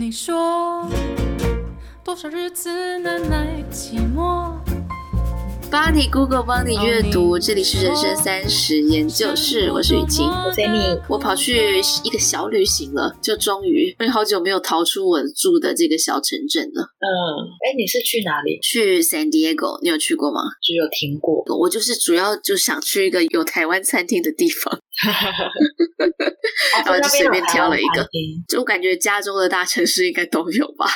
[0.00, 0.88] 你说
[2.02, 4.59] 多少日子难耐寂寞？
[5.70, 10.80] 帮你 Google 帮你阅读，这里是人生三十研究室，我是雨晴，我是你。
[11.08, 16.82] 我跑去一个小旅行了，就终于因为好久没有逃出我住的这个小城镇了。
[16.82, 17.06] 嗯，
[17.64, 18.58] 哎，你是去哪里？
[18.60, 20.40] 去 San Diego，你有去过吗？
[20.60, 21.44] 只有听过。
[21.56, 24.76] 我就是主要就想去一个有台湾餐厅的地方，
[26.84, 28.04] 然后就随便挑了一个，
[28.48, 30.86] 就我感觉加州的大城市应该都有吧，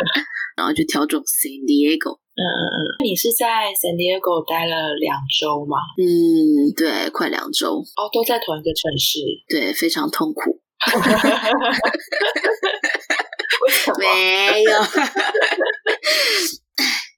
[0.56, 2.23] 然后就挑中 San Diego。
[2.36, 2.74] 嗯嗯嗯，
[3.04, 3.46] 你是在
[3.78, 5.76] San Diego 待了两周吗？
[5.96, 7.76] 嗯，对，快两周。
[7.96, 9.20] 哦，都在同一个城市。
[9.48, 10.60] 对，非常痛苦。
[13.98, 14.72] 没有。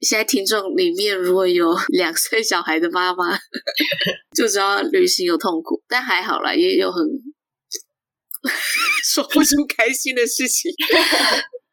[0.02, 3.36] 现在听众里面如果有两岁小孩的妈妈，
[4.36, 7.02] 就知道旅行有痛苦，但还好啦，也有很
[9.02, 10.70] 说不出开心的事情。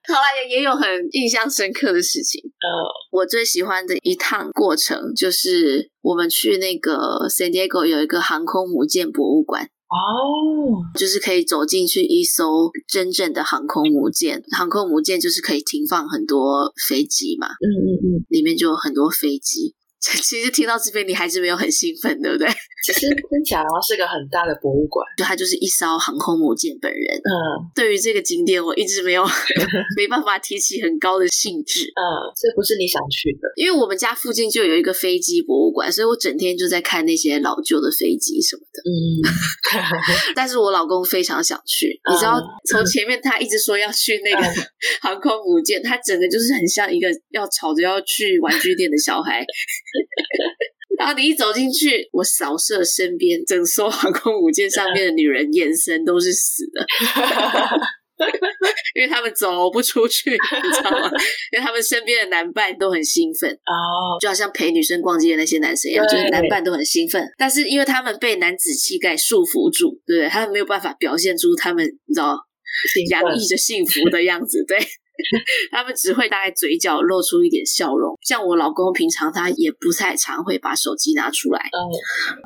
[0.05, 2.41] 好啦，也也有很印象深刻的事情。
[2.43, 9.63] 呃，uh, 我最喜欢的一趟过程就是我们去那个 San Diego 有一个航空母舰博物馆。
[9.63, 10.99] 哦，oh.
[10.99, 14.41] 就是可以走进去一艘真正的航空母舰。
[14.51, 17.47] 航空母舰就是可以停放很多飞机嘛。
[17.47, 19.75] 嗯嗯嗯，里面就有很多飞机。
[20.21, 22.47] 其实听到这边，你还是没有很兴奋，对不对？
[22.85, 27.01] 其实听起来是个很大的博物馆， 就它就是一艘航空母舰本人。
[27.23, 27.31] 嗯，
[27.73, 29.23] 对于这个景点，我一直没有
[29.95, 31.85] 没办法提起很高的兴致。
[31.95, 32.03] 嗯，
[32.35, 38.83] 这不是你想去的，因为我们家附近就有一个飞机博物馆，所以我整天就在看那些老旧的飞机什么的。
[38.83, 38.91] 嗯，
[40.35, 44.43] 但是我老公非常想去，你知道，从前面他一直说要去那个
[45.01, 49.45] 航空母舰，他整个就是很像一个要吵着要去玩具店的小孩。
[50.97, 56.85] 然后你一走进去，我扫射身边整艘航空母舰上面的女人，眼神都是死的，
[58.95, 60.37] 因为他们走不出去，你
[60.71, 61.11] 知道吗？
[61.51, 63.51] 因为他们身边的男伴都很兴奋。
[63.51, 70.29] 哦，就好像陪女生逛街的那些男生一样，就是男伴都很兴奋，但是因为他们被男子气概束缚住，对不对？
[70.29, 72.37] 他们没有办法表现出他们你知道
[73.09, 74.77] 洋溢着幸福的样子，对。
[75.71, 81.79] 他们只会大概嘴角露出一点笑容，像我老公平常他也不太常会把手机拿出来，嗯，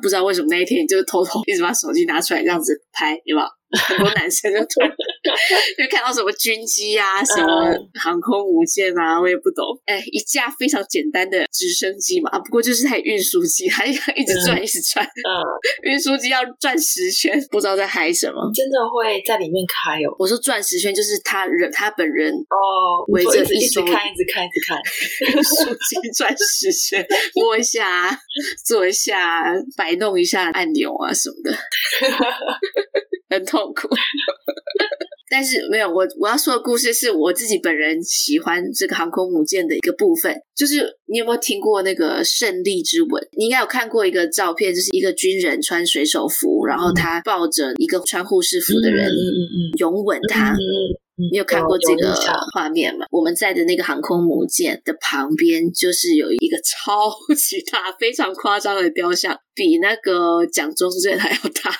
[0.02, 3.48] 不知道为什么那一天就偷偷一直把手机拿出来这样子拍，有没有？
[3.70, 4.90] 很多男生就突然
[5.76, 9.64] 就看到什么军机啊，什么航空母舰啊，我也不懂。
[9.84, 15.04] 哎，一架非常简单的直升机嘛，不过就是台运输机，还要一直转，一直转。
[15.04, 18.50] 嗯，运输机要转十圈，不知道在嗨什么。
[18.54, 20.16] 真的会在里面开哦？
[20.18, 24.78] 我说转十圈就是他人，他本人哦，围着一直看，一直看，一直看，
[25.26, 28.18] 运输机转十圈， 摸一下，
[28.64, 29.44] 坐一下，
[29.76, 31.52] 摆弄一下按钮啊什么的。
[33.28, 33.88] 很痛苦，
[35.30, 43.22] 但是没有我我要说的故事是我自己本人喜欢这个航空母舰的一个部分，就是你有没有听过那个胜利之吻？
[43.36, 50.56] 你应该有看过一个照片，就是一个军人穿水手服，然后他抱着一个穿护士服的人，嗯嗯嗯，拥吻他。
[51.32, 52.14] 你有看过这个
[52.54, 53.04] 画面吗？
[53.10, 61.72] 我们在的那个航空母舰的旁边，就是有一个超级大、非常夸张的雕像，比那个蒋中正还要大。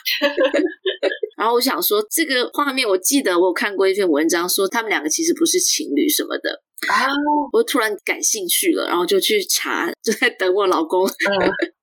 [1.39, 6.51] 然后我想说，这个画面，我记得我有看过一篇文章，说他们两个其实不是情侣什么的
[6.93, 7.07] 啊。
[7.53, 11.07] 我突然感兴趣了，然后就去查，就在等我老公。
[11.07, 11.13] 嗯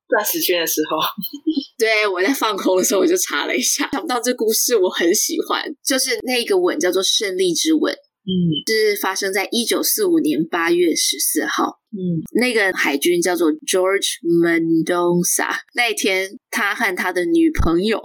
[0.08, 1.00] 钻石圈的时候，
[1.80, 7.92] 对，我在放空的时候，我就查了一下，想不到这故事我很喜欢，就是那个吻叫做胜利之吻，
[8.28, 8.34] 嗯，
[8.66, 18.02] 是发生在一九四五年八月十四号，嗯，那个海军叫做 George Mendoza，那一天他和他的女朋友，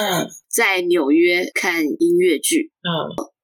[0.00, 2.90] 嗯， 在纽约看音乐剧，嗯，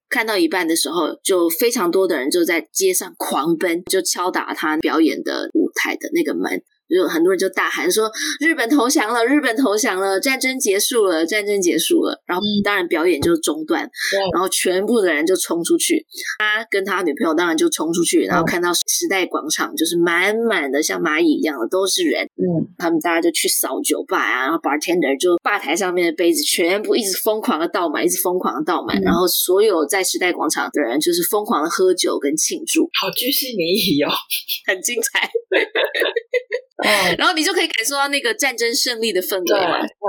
[0.09, 6.63] 看到一半的时候，就非常多的人就在街上狂奔，就敲打他表演的舞台的那个门。
[6.89, 8.11] 就很多人就大喊说
[8.41, 9.25] ：“日本投降了！
[9.27, 10.19] 日本投降了！
[10.19, 11.27] 战争结束了！
[11.27, 16.07] 战争结束了！”然后当然表演就中断，嗯、然后全部的人就冲出去。
[16.39, 22.25] 他跟他女朋友当然就冲出去，然后看到时代广场就是满满的像蚂蚁一样的都是人。
[22.37, 34.09] 嗯，他们大家就去扫酒吧啊，然后 bartender 就吧台上面的杯子全部一直疯狂的倒满，一直疯狂的倒满，嗯、然后所有在时代广场的人就是疯狂的喝酒跟庆祝，好巨细靡遗哦，
[34.67, 35.29] 很精彩。
[36.85, 39.81] 嗯，然后你就可以感受到那个战争胜利的氛围嘛。
[39.81, 40.09] 嗯，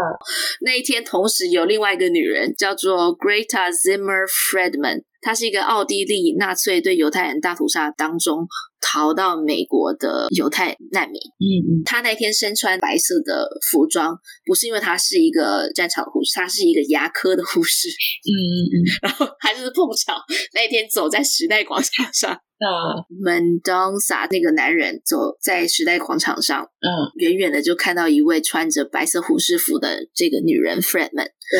[0.61, 8.47] 那一天同时有另外一个女人叫做 Greta Zimmer Friedman，她是一个奥地利纳粹对犹太人大屠杀当中
[8.81, 11.19] 逃到美国的犹太难民。
[11.39, 17.87] 嗯嗯，他那天身穿白色的服装，不是因为他是一个战场护士，他是一个牙科的护士。
[17.89, 20.13] 嗯嗯嗯， 然后他就是碰巧
[20.53, 22.67] 那天走在时代广场上，嗯
[23.23, 31.29] ，Mendonça 那个男人走在时代广场上，嗯，远远的就看到一位穿着白色护士服的这个女人 Fredman。
[31.51, 31.59] 对。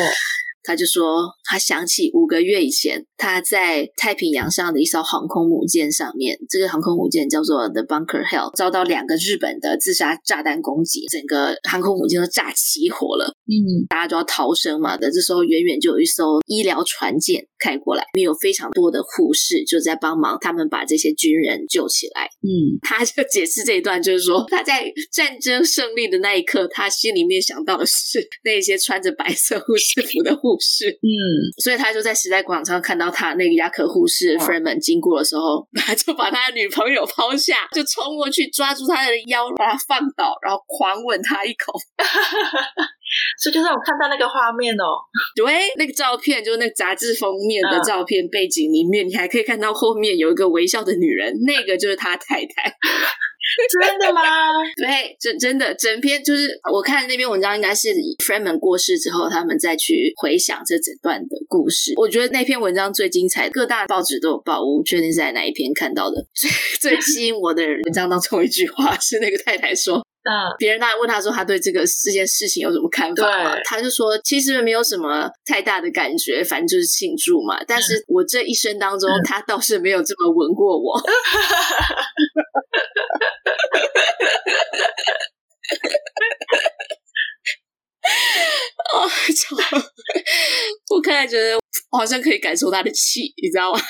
[0.62, 13.34] 他就说，他想起五个月以前，他在太平洋上的一艘航空母舰上面，这个航空母舰叫做 The Bunker Hill，遭到两个日本的自杀炸弹攻击，整个航空母舰都炸起火了。
[13.46, 14.96] 嗯，大家都要逃生嘛。
[14.96, 22.28] 的这时候，远远就有一艘医疗船舰开过来，有非常多的护士就在帮忙他们把这些军人救起来。
[22.42, 30.50] 嗯，他就解释这一段，就是说他在战争胜利的那一刻，他心里面想到的是那些穿着白色护士服的护。
[30.62, 31.08] 士，嗯，
[31.62, 41.72] 所以他就在时代广场上看到他那个牙科护士 Freeman 经过的时候， 他就把他的女朋友抛下，就冲过去抓住他的腰，把他放倒，然后狂吻他一口。
[43.42, 44.84] 所以就让我看到那个画面哦，
[45.36, 45.44] 对，
[45.76, 52.72] 那个照片就是那个杂志封面的照片，背景里面你还可以看到后面有一个微笑的女人，那个就是他太太。
[53.82, 54.22] 真的吗？
[54.76, 57.88] 对，真真的，整篇就是我看那篇文章，应该是
[58.24, 61.92] Freeman 过世之后，他们再去回想这整段的故事。
[61.96, 66.24] 我觉得那篇文章最精彩，各大报纸都有报，我不确定是在哪一篇看到的。
[66.34, 66.48] 最
[66.92, 73.56] 最吸引我的文章当中一句话是那个太太说：“嗯，别人当然问他说他对这个这件事情有什么看法嘛？
[73.64, 77.58] 他就说其实没有什么太大的感觉，反正就是庆祝嘛。
[77.66, 81.00] 但是我这一生当中，他倒是没有这么吻过我。
[88.92, 89.56] ”哦，操！
[90.90, 91.56] 我看来觉得
[91.90, 93.80] 我好像可以感受他的气，你知道吗？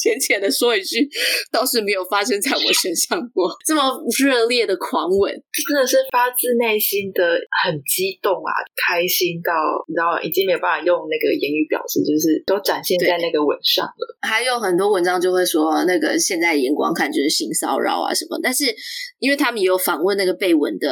[0.00, 1.06] 浅浅的说一句，
[1.52, 3.82] 倒是没有发生在我身上过这么
[4.18, 5.30] 热烈的狂吻，
[5.68, 9.52] 真的是发自内心的很激动啊，开心到
[9.86, 10.22] 你知道吗？
[10.22, 14.16] 已经没有办法用那个言语表示，就是都展现在那个吻上了。
[14.22, 18.64] 还有很多文章就会说，那个现在眼光看就是性骚扰啊什么，但是
[19.18, 20.88] 因为他们也有访问那个被吻的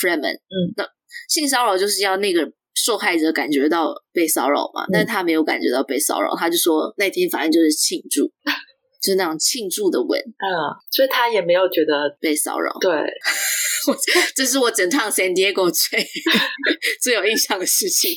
[0.00, 0.86] Freeman，嗯，那
[1.28, 2.52] 性骚扰就是要那个。
[2.76, 8.26] 受害者感觉到被骚扰嘛，但他没有感觉到被骚扰，他就说那天反正就是庆祝，
[9.02, 10.46] 就是那种庆祝的吻，嗯，
[10.90, 12.72] 所以他也没有觉得被骚扰。
[12.80, 12.90] 对，
[13.88, 13.96] 我
[14.34, 16.06] 这是我整趟 San Diego 最
[17.02, 18.14] 最有印象的事情。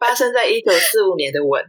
[0.00, 1.62] 发生在一九四五年的吻，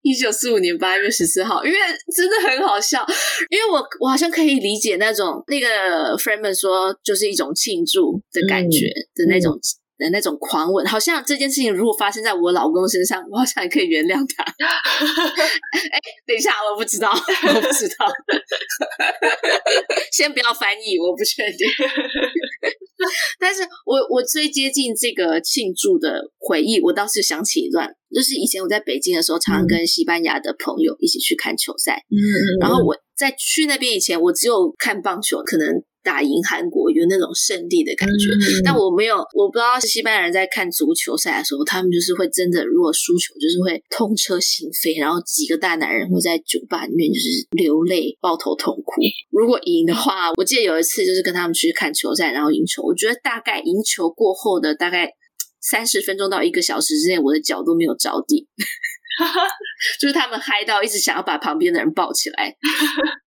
[0.00, 1.76] 一九四五年八月十四号，因为
[2.16, 3.04] 真的很好笑，
[3.50, 9.52] 因为我我好像可以理解那种那个 Freeman 说就是一种庆祝的感觉的那种。
[9.96, 14.42] 的那种狂吻，好像这件事情如果发生在我老公身上，我好像也可以原谅他。
[14.42, 18.06] 哎，等一下，我不知道，我不知道，
[20.12, 21.68] 先不要翻译，我不确定。
[23.38, 32.02] 但是我我最接近这个庆祝的回忆，我倒是想起一段，就是以前我在北京的时候，常常跟西班牙的朋友一起去看球赛。
[32.10, 32.18] 嗯，
[32.60, 35.84] 然后我在去那边以前，我只有看棒球，可能。
[36.04, 49.00] 打赢韩国有那种胜利的感觉，嗯、但我没有，我不知道是西班牙人在看足球赛的时候，他们就是会真的，如果输球，就是会痛彻心扉，然后几个大男人会在酒吧里面就是流泪、抱头痛哭。
[49.30, 55.08] 如果赢的话，我记得有一次就是跟他们去看球赛，然后赢球，我觉得大概赢球过后的大概
[55.60, 58.46] 三十分钟到一个小时之内，我的脚都没有着地。
[60.00, 62.52] 就是他们嗨到一直想要把旁边的人抱起来，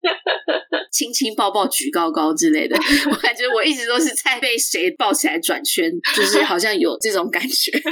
[0.91, 2.77] 亲亲抱抱举高高之类的。
[3.11, 7.71] 我感觉我一直都是在被谁抱起来转圈，就是好像有这种感觉。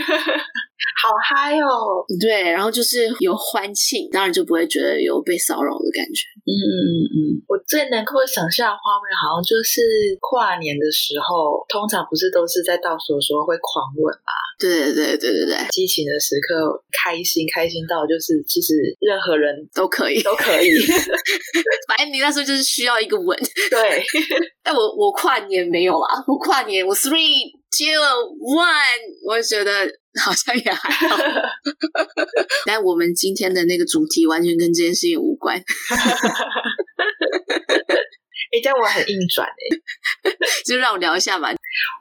[1.02, 2.04] 好嗨哦！
[2.20, 6.28] 对，然后就是有欢庆，当然就不会觉得有被骚扰的感觉。
[6.44, 7.18] 嗯嗯嗯嗯，
[7.48, 9.82] 我最能够想象的画面，好像就是
[10.20, 14.32] 跨年的时候，通常不是都是在倒数的时候会狂吻吗？
[14.60, 20.72] 对对对对对对，激情的时刻，开心开心到就是其实任何人都可以都可以，
[21.88, 23.38] 反正你那时候就是需要一个吻。
[23.70, 24.04] 对，
[24.64, 28.68] 但我我跨年没有啦，我跨年我 three two one，
[29.28, 29.90] 我觉得。
[30.24, 31.18] 好像也还好，
[32.68, 35.58] 但我们今天的那个主题完全跟这件事情无关。
[35.58, 35.64] 哎，
[38.62, 40.30] 这样我很硬转哎，
[40.68, 41.50] 就让我聊一下吧。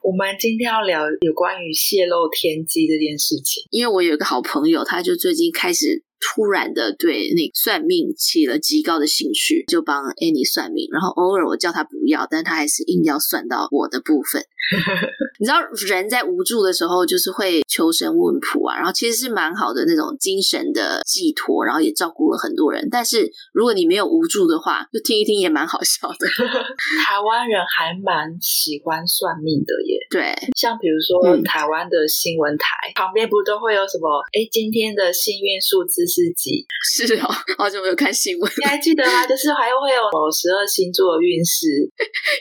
[0.02, 10.86] 我们今天要聊有关于泄露天机这件事情，因为我有一个好朋友，他就最近开始突然的对那算命起了极高的兴趣，就帮 Annie 算命。
[10.92, 14.42] 然后偶尔我叫他不要，但他还是硬要算到我的部分。
[15.40, 22.86] 你知道人在无助的时候，就是会求神问卜啊，然后其实是蛮好的那种精神的寄托，然后也照顾了很多人。
[22.88, 26.28] 但是如果你没有无助的话，就听一听也蛮好笑的。
[27.04, 29.98] 台湾人还蛮喜欢算命的耶。
[30.08, 34.22] 对，像比如说台湾的新闻台、嗯、旁边不都会有什么？
[34.32, 36.66] 哎，今天的幸运数字是几？
[36.84, 39.26] 是哦，好久没有看新闻，你还记得吗？
[39.26, 41.66] 就是还会有某十二星座运势，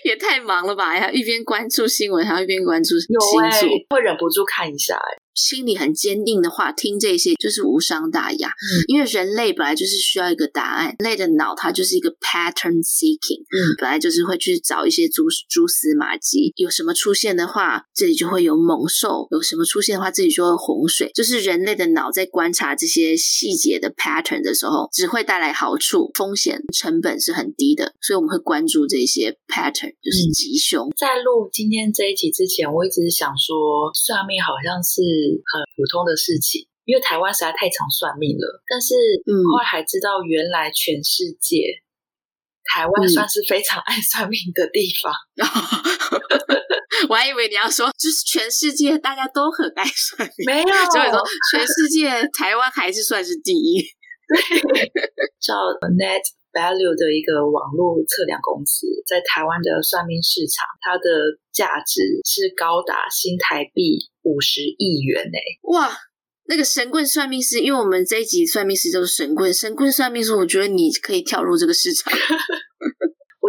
[0.04, 0.88] 也太忙了吧？
[0.88, 2.22] 还要一边关注新闻。
[2.22, 5.21] 我还要一边关注星座，会忍不住看一下哎。
[5.34, 8.50] 心里很坚定的话，听这些就是无伤大雅。
[8.50, 16.52] 嗯，因为人类本来就是需要一个答案，人类的脑它就是一个 pattern seeking，嗯，本来就是会去找一些蛛蛛丝马迹。
[16.56, 21.10] 有什么出现的话，这里就会有猛兽；有什么出现的话，这里就会洪水。
[21.14, 27.94] 就是人类的脑在观察这些细节的 pattern 的时候，只会带来好处，风险成本是很低的。
[28.02, 30.90] 所以我们会关注这些 pattern，就是吉凶。
[30.90, 33.56] 嗯，在录今天这一集之前，我一直想说，
[33.94, 35.21] 算命好像是。
[35.46, 38.64] 很普通的事情，因为台湾实在太常算命了。
[38.70, 41.84] 但是，嗯，后来还知道原来全世界，
[42.64, 45.14] 台湾算是非常爱算命的地方。
[45.38, 45.44] 嗯、
[47.10, 53.84] 我还以为你要说，就是全世界大家都很爱算命，没有，所以说全世界台湾还是算是第一。
[55.44, 55.56] 叫
[55.92, 65.40] Net Value 的一个网络测量公司，在台湾的算命市场，它的价值是高达新台币五十亿元诶！
[65.72, 65.92] 哇，
[66.46, 72.12] 那个神棍算命师，因为我们这一集算命师都是神棍，神棍算命师，我觉得你可以跳入这个市场。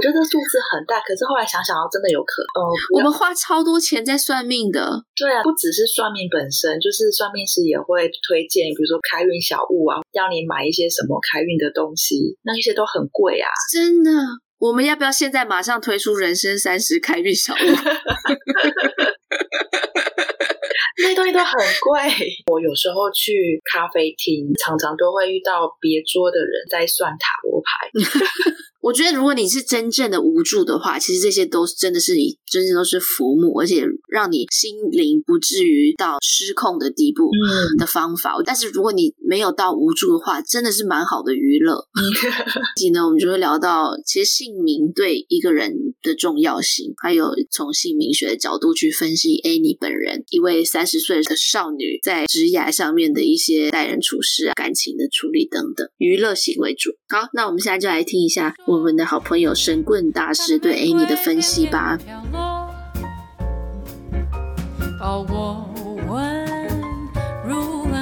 [0.03, 2.51] 我觉得数字很大，可是后来想想，真的有可能。
[2.59, 4.83] 哦，我们花超多钱在算命的。
[5.15, 13.47] 对啊，不只是算命本身，就是算命师也会推荐，比如说开运小物啊，要你买一些什么开运的东西，那些都很贵啊。
[13.71, 14.11] 真的，
[14.59, 17.57] 我们要不要现在马上推出人生三十开运小物？
[21.03, 21.99] 那些东西都很贵。
[22.53, 27.91] 我有时候去咖啡厅，常常都会遇到别桌的人在算塔罗牌。
[28.83, 37.31] 我觉得，如果你是真正的无助的话，其实这些都是真的是你真正都是浮木，而且让你心灵不至于到失控的地步
[37.79, 38.35] 的方法。
[38.39, 41.87] 嗯、但是如果你没有到无助的话，真的是蛮好的娱乐。
[42.77, 45.73] 以及呢，我们就会聊到其实姓名对一个人
[46.03, 56.91] 的重要性，还有从姓名学的角度去分析 Annie 本人一位三十岁的少女在职涯上面的一些待人处事啊、感情的处理等等，娱乐型为主。
[57.09, 58.53] 好，那我们现在就来听一下。
[58.73, 61.99] 我们的好朋友神棍大师对 Annie 的分析吧。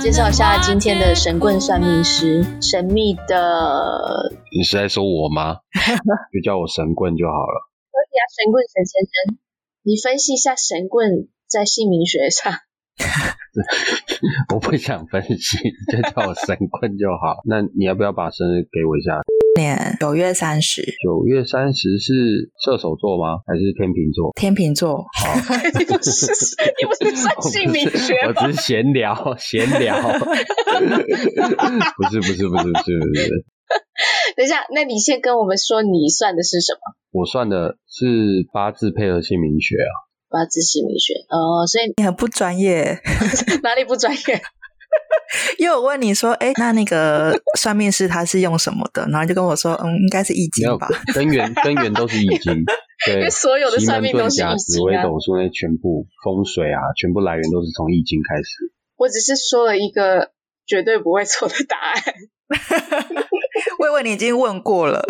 [0.01, 4.31] 介绍一下今天的神棍算命师，神秘的。
[4.57, 5.57] 你是在说我吗？
[6.33, 7.67] 就叫我神棍就好了。
[7.91, 9.39] 可以啊，神棍神先生，
[9.83, 12.53] 你分析一下神棍在姓名学上。
[14.55, 15.59] 我不想分析，
[15.91, 17.43] 就叫我神棍就好。
[17.45, 19.21] 那你要不要把生日给我一下？
[19.61, 23.41] 年九月三十，九月三十是射手座吗？
[23.47, 24.33] 还是天秤座？
[24.35, 25.05] 天秤座。
[25.79, 26.11] 你不是
[26.79, 28.33] 你不是算姓名学吗？
[28.41, 30.01] 我只是闲聊，闲聊。
[31.97, 33.45] 不是不是不是不是不是。
[34.37, 36.81] 等一下，那你先跟我们说，你算的是什么？
[37.13, 39.93] 我算的是八字配合姓名学啊。
[40.31, 42.99] 八字姓名学哦，所以你很不专业。
[43.63, 44.43] 哪里不专业？
[45.59, 49.07] 因为我问你说，哎，那那个算命师他是用什么的？
[49.11, 50.89] 然后就跟我说，嗯，应该是易经吧。
[51.15, 52.65] 根源 根源都是易经，
[53.07, 54.57] 对，因为所有的算命都是易经啊。
[54.57, 58.73] 紫微斗数那全部风水啊，全部来源都是从易经开始。
[58.97, 60.31] 我只是说了一个
[60.67, 62.03] 绝对不会错的答案。
[63.79, 65.07] 我以为你已经问过了。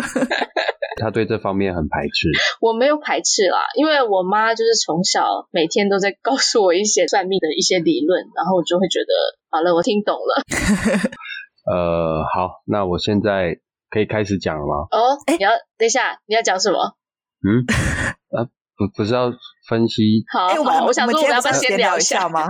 [1.01, 2.29] 他对这方面很排斥。
[2.61, 9.13] 我没有排斥啦，因为我妈就是从小每天都在告诉我一些算命的一些理论，然后我就会觉得，
[9.49, 10.43] 好了，我听懂了。
[11.65, 13.57] 呃，好，那我现在
[13.89, 14.87] 可以开始讲了吗？
[14.91, 16.95] 哦，哎，你要等一下，你要讲什么？
[17.43, 17.65] 嗯，
[18.37, 18.45] 啊，
[18.77, 19.31] 不，不是要
[19.67, 20.23] 分析？
[20.31, 20.47] 好，
[20.85, 22.47] 我想说，我们要不要先聊一下吗？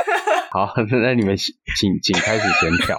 [0.52, 1.54] 好，那你们请
[2.02, 2.96] 请开始闲聊。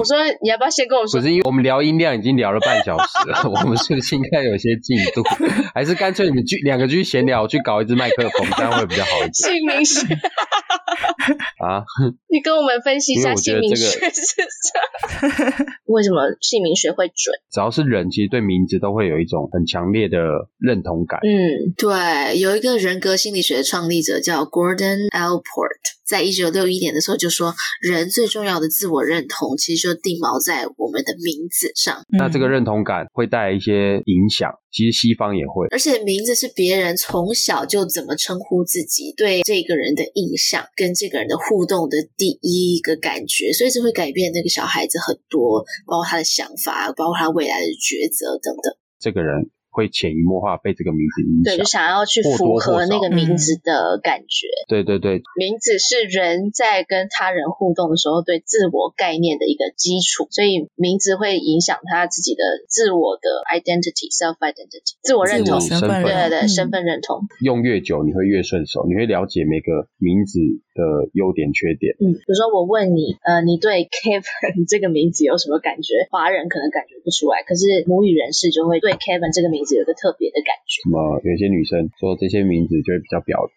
[0.00, 1.20] 我说你要不要先跟我说？
[1.20, 5.22] 不是，因为我们聊音量已经聊了半小时了， 我们是不是应该有些进度？
[5.74, 9.32] 还是干脆你们去两个去闲聊，我去搞一支麦克风，这样会比较好一点。
[9.32, 10.00] 姓名学，
[11.60, 11.84] 啊，
[12.28, 15.66] 你跟我们分析一下姓名学是这啥？
[15.84, 17.34] 为什么姓名学会准？
[17.52, 20.18] 只要是人，其实对名字都会有一种很强烈的
[20.58, 21.20] 认同感。
[21.22, 25.99] 嗯，对，有一个人格心理学的创立者叫 Gordon Allport。
[26.10, 32.02] 在一九六一年的时候，就说人最重要的自我认同，其实就定锚在我们的名字上。
[32.18, 35.68] 那这个认同感会带来一些影响，其实西方也会。
[35.70, 48.74] 而且名字是别人从小就怎么称呼自己，对这个人的印象，跟这个人的互动的第一个感觉，所以这会改变那个小孩子很多，包括他的想法，包括他未来的抉择等等。
[48.98, 49.48] 这个人。
[49.70, 54.46] 会潜移默化被这个名字影响，对，就想要去符合那个名字的感觉。
[54.68, 67.20] 对对对，名字是人在跟他人互动的时候对自我概念的一个基础，所以名字会影响他自己的自我的 identity，self identity，自我认同，身份，对对对，嗯、身份认同。
[67.40, 70.40] 用越久，你会越顺手，你会了解每个名字
[70.80, 71.92] 的优点缺点。
[72.00, 76.08] 嗯，比如说我问你，呃，你对 Kevin 这个名字有什么感觉？
[76.08, 79.76] 华人可能感觉不出来，可是母语人士就会对 Kevin 这个名字。
[79.76, 80.80] 有个特别的感觉。
[80.82, 81.20] 什么？
[81.24, 83.52] 有些女生说这些名字就会比较婊子，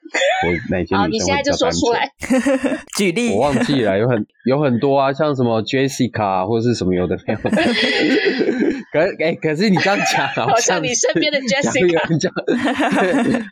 [0.48, 2.12] 我哪些女生你现在就说出来。
[2.98, 7.50] 举例，我忘记了，有很有很多啊，像什么 Jessica 或者是什么有的没有的。
[8.94, 11.98] 可哎，可是你这样讲，好像你身边的 Jessica。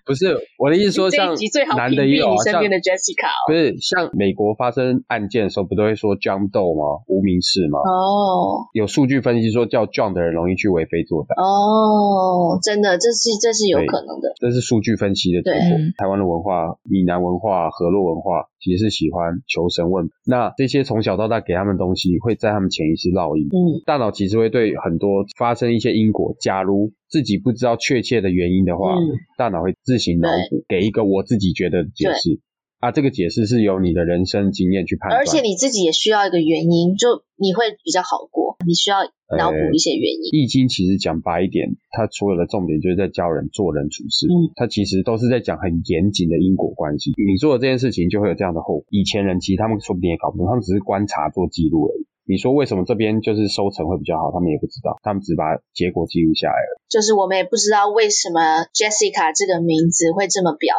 [0.05, 1.33] 不是我的意思，说像
[1.75, 3.25] 男的也有，身边的 Jessica。
[3.47, 7.01] 不是像美国发生案件的时候，不都会说 John Doe 吗？
[7.07, 7.79] 无名氏吗？
[7.79, 8.69] 哦。
[8.73, 11.33] 有数据分析说，叫 John 的人容易去为非作歹。
[11.41, 14.29] 哦，真的，这是这是有可能的。
[14.39, 15.59] 这是数据分析的结果。
[15.97, 20.05] 台湾的文化、闽南文化、河洛文化，其实是喜欢求神问。
[20.23, 23.47] 那这些从小到大给他们东西，会在他们潜意识烙印。
[23.49, 25.25] 嗯，大脑其实会对很多。
[25.37, 32.39] 发生一些因果，假如自己不知道确切的原因的话，嗯、大脑会自行脑补，给一个我自己觉得的解释。
[32.81, 38.57] 啊，这个解释是由你的人生经验去判断，而且你自己也需要一个原因，就你会比较好过。
[38.65, 39.05] 你需要
[39.37, 40.33] 脑补一些原因。
[40.33, 44.25] 易经其实讲白一点，它所有的重点就是在教人做人处事。
[44.25, 47.11] 嗯，它其实都是在讲很严谨的因果关系。
[47.17, 48.85] 你做了这件事情就会有这样的后果。
[48.89, 52.00] 以前人其实他们说不定也搞不懂，他们只是观察做记录而已。
[52.31, 54.31] 你说为什么这边就是收成会比较好？
[54.31, 56.79] 他们也不知道，他们只把结果记录下来了。
[56.87, 60.73] 就是我们也不知道为什么 Jessica 这个名字会这么表，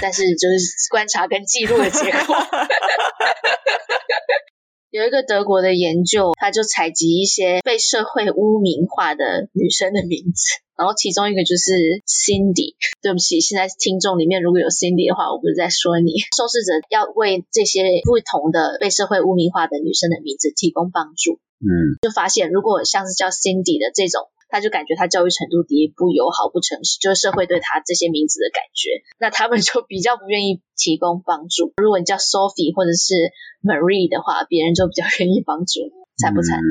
[0.00, 2.36] 但是就是观察跟记录的结果。
[4.90, 10.62] 有一个德国的研究，他就采集一些被社会污名化的女生的名字。
[10.76, 16.12] 然后其中一个就是 Cindy，对不起，现在听众里面如果有 Cindy 的话，我不是在说你。
[16.36, 31.72] 受试者要为这些不同的被社会污名化的女生的名字提供帮助，嗯，就发现如果像是叫 Cindy 的这种，他就感觉他教育程度低、不友好、不诚实，就是社会对他这些名字的感觉，那他们就比较不愿意提供帮助。
[31.80, 33.32] 如果你叫 Sophie 或者是
[33.64, 35.88] Marie 的话，别人就比较愿意帮助，
[36.20, 36.60] 惨不惨？
[36.60, 36.68] 嗯，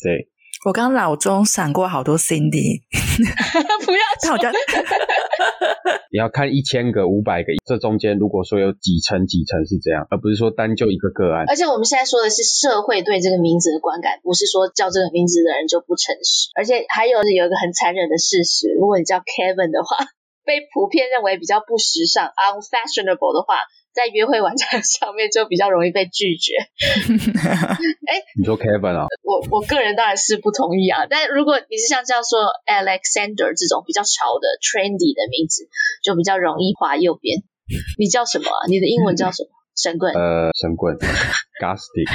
[0.00, 0.32] 对。
[0.64, 2.80] 我刚脑中闪过好多 Cindy，
[3.84, 4.50] 不要吵吵架。
[6.10, 11.44] 你要看一千个、五百个，这中间如果说有几层几层是这样，而不是说单就一个个案。
[11.48, 16.48] 而且我们现在说的是社会对这个名字的观感，不是说叫这个名字的人就不诚实。
[16.56, 20.00] 而且还有有一个很残忍的事实，如果你叫 Kevin 的话，
[20.48, 23.60] 被普遍认为比较不时尚 （unfashionable） 的话。
[23.94, 26.54] 在约会网站 上面就比较容易被拒绝。
[28.10, 29.06] 哎，你说 Kevin 啊？
[29.22, 31.06] 我我个人当然是不同意啊。
[31.08, 35.68] 但如果你是像叫做 Alexander 这种比较潮的 trendy 的名字，
[36.02, 37.42] 就比较容易滑右边。
[37.98, 38.66] 你叫什么啊？
[38.68, 39.48] 你的英文叫什么？
[39.76, 40.14] 神棍？
[40.14, 40.96] 呃，神棍。
[41.54, 42.10] Gastic，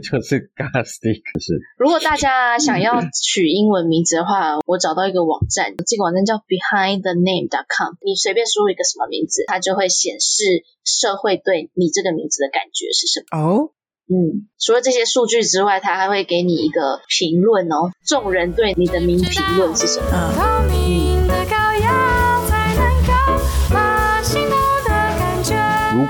[0.00, 1.58] 就是 Gastic，是。
[1.76, 7.94] 如果大家想要取英文名字的话，我找到一个网站，这个网站叫 BehindTheName.com。
[8.00, 10.44] 你随便输入一个什么名字，它就会显示
[10.84, 13.26] 社会对你这个名字的感觉是什么。
[13.36, 13.70] 哦，oh?
[14.06, 20.32] 嗯，除了这些数据之外，它还会给你一个评论哦，众人对你的名评论是什么？
[20.70, 21.17] 嗯。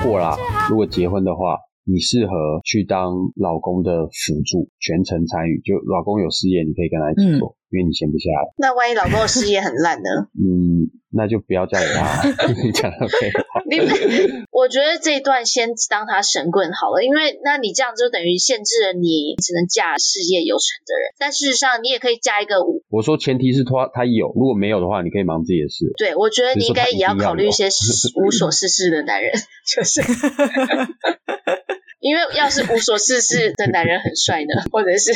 [0.03, 0.35] 过啦。
[0.69, 1.57] 如果结婚的话，
[1.91, 5.59] 你适合去当老公的辅助，全程参与。
[5.65, 8.53] 就老公有事业，你可以跟他一起做，嗯、因为你闲不下来。
[8.57, 10.29] 那万一老公的事业很烂呢？
[10.37, 10.91] 嗯。
[11.11, 12.21] 那就不要嫁给他，
[12.61, 13.31] 你讲的可以。
[13.65, 13.81] 你，
[14.53, 21.09] 我觉得这一段先当他神棍好了，因为那你这样就等于限制了你只能嫁事业有成的人。
[21.17, 22.83] 但事实上，你也可以嫁一个五。
[22.89, 25.91] 我说前提是他他有，如果没有的话，你可以忙自己的事。
[25.97, 27.69] 对，我觉得你应该也要考虑一些
[28.23, 29.33] 无所事事的男人，
[29.65, 30.03] 就是。
[31.99, 35.11] 因为要是无所事事的男人很帅呢， 或者是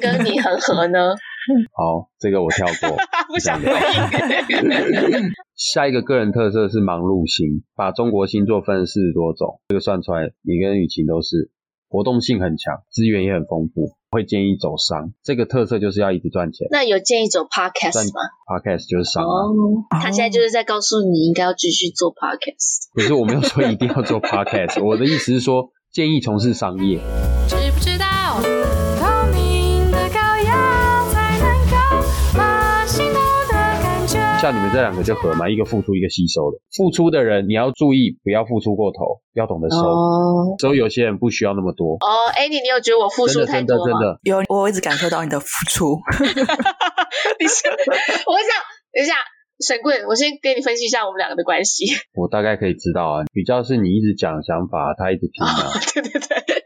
[0.00, 0.98] 跟你很合呢，
[1.72, 2.96] 好，这个我跳过，
[3.32, 5.30] 不想回应。
[5.56, 11.50] 下一个个人特色是忙碌型，把中国星座分四十多种，这个算出来，你跟雨晴都是。
[11.88, 15.12] 活动性很强，资源也很丰富，会建议走商。
[15.22, 16.66] 这个特色就是要一直赚钱。
[16.70, 19.28] 那有建议走 podcast 吗？podcast 就是商啊。
[19.28, 22.88] 哦，他现在就是在告诉你应该要继续做 podcast。
[22.94, 26.98] 可是我没有说一定要做 podcast，我的意思是说建议从事商业。
[27.46, 28.06] 知不知道？
[34.40, 36.58] 像你们这两个就合嘛，一个付出，一个吸收的。
[36.74, 39.76] 付出的人你要注意，不要付出过头，要懂得收。
[39.76, 40.56] 哦。
[40.58, 41.94] 所以有些人不需要那么多。
[41.96, 43.84] 哦，Annie，你有觉得我付出太多吗？
[43.84, 44.46] 真的，真的，真的。
[44.48, 45.94] 有，我一直感受到你的付出。
[47.38, 48.48] 你是，我想，
[48.90, 49.14] 等一下，
[49.62, 51.86] 神棍，我先给你分析一下我们两个的关系。
[52.14, 55.70] 我大概可以知道啊，比较是你一直讲想法，他一直听啊。
[55.70, 56.64] 哦、对对对。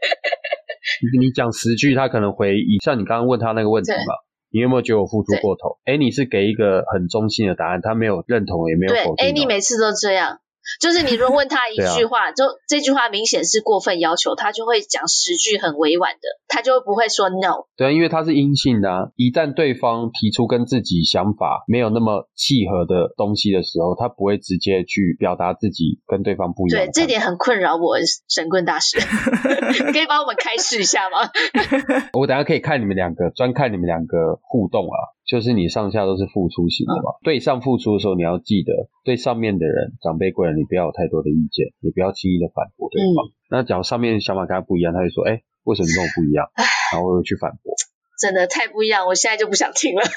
[1.19, 4.15] 你讲十句，他可能回一像你刚刚问他那个问题嘛。
[4.49, 5.77] 你有没有觉得我付出过头？
[5.83, 9.25] 哎，你是给一个很中性的答案，他没有认同，也没有否定。
[9.25, 10.39] 对，哎，你每次都这样。
[10.79, 17.65] 就是你如果问他 一句话，啊、就这句话明显是过分要求，他就会讲十句很委婉的，他就不会说 no。
[17.75, 26.85] 对啊，因为他是阴性的啊，一旦对方提出跟自己想法没有那么契合的东西的时候，他不会直接去表达自己跟对方不一样。
[26.85, 28.97] 对，这点很困扰我，神棍大师，
[29.85, 31.29] 你可以帮我们开示一下吗？
[32.13, 35.16] 我等下可以看你们两个，专看你们两个互动啊。
[35.27, 43.27] 就是你上下都是付出型的嘛，嗯、对上付出的时候，你要记得对上面的人、长辈贵人，你不要有太多的意见，也不要轻易的反驳对方。
[43.27, 46.49] 嗯、那假如上面想法跟他不一样，他就说：“哎、欸，为什么跟我不一样？”
[46.93, 47.75] 然后我就去反驳。
[48.17, 50.01] 真的太不一样，我现在就不想听了。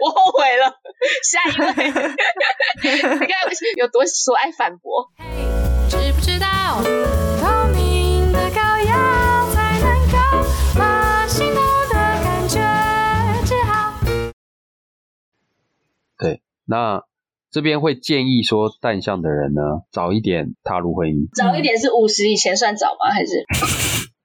[0.00, 0.74] 我后悔了。
[1.22, 1.66] 下一位，
[2.82, 3.28] 你看
[3.78, 5.08] 有多说爱反驳。
[5.88, 6.82] 知不知道？
[16.64, 17.02] 那
[17.50, 21.28] 这边会建议说，淡相的人呢，早一点踏入婚姻。
[21.34, 23.10] 早一点是五十以前算早吗？
[23.12, 23.44] 还是？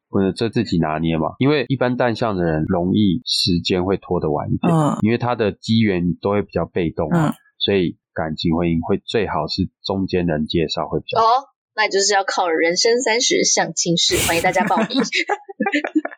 [0.09, 1.35] 或者，这自己拿捏嘛。
[1.39, 11.25] 因为一般淡相的人容易时间会拖得晚一点，嗯，因为他的机缘都会比较被动啊，嗯，所以感情婚姻会最好是中间人介绍会比较好。
[11.25, 11.29] 哦，
[11.75, 14.87] 那就是要靠人生三十相亲室，欢迎大家报名。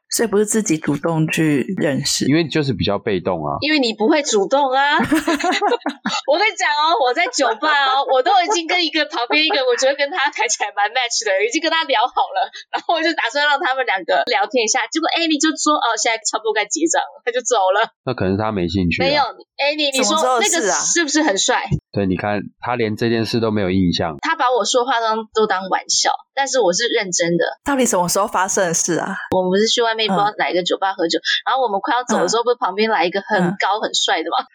[0.10, 3.58] 所以不是自己主动去认识，因为就是比较被动啊。
[3.62, 4.98] 因为你不会主动啊。
[6.30, 14.86] 我跟你讲哦，我在酒吧哦，我都已经跟一个旁边一个，我觉得跟他看起来蛮 match 的，已经跟他聊好了，然后我就打算让他们两个聊天一下。
[14.92, 17.90] 结果 Amy 就说哦，现在差不多该结账了，他就走了。
[18.06, 19.06] 那可能是他没兴趣啊。
[19.06, 19.22] 没有
[19.58, 21.66] ，Amy，你说那个是不是很帅？
[21.92, 27.46] 对，你看他连这件事都没有印象，他把我说话当都当玩笑，但是我是认真的。
[27.66, 29.18] 到底什么时候发生的事啊？
[29.36, 34.38] 我们不是去外面不知道哪一个酒吧喝酒，嗯、然后我们快要走的时候，不是旁边来一个很高很帅的吗？
[34.40, 34.48] 嗯、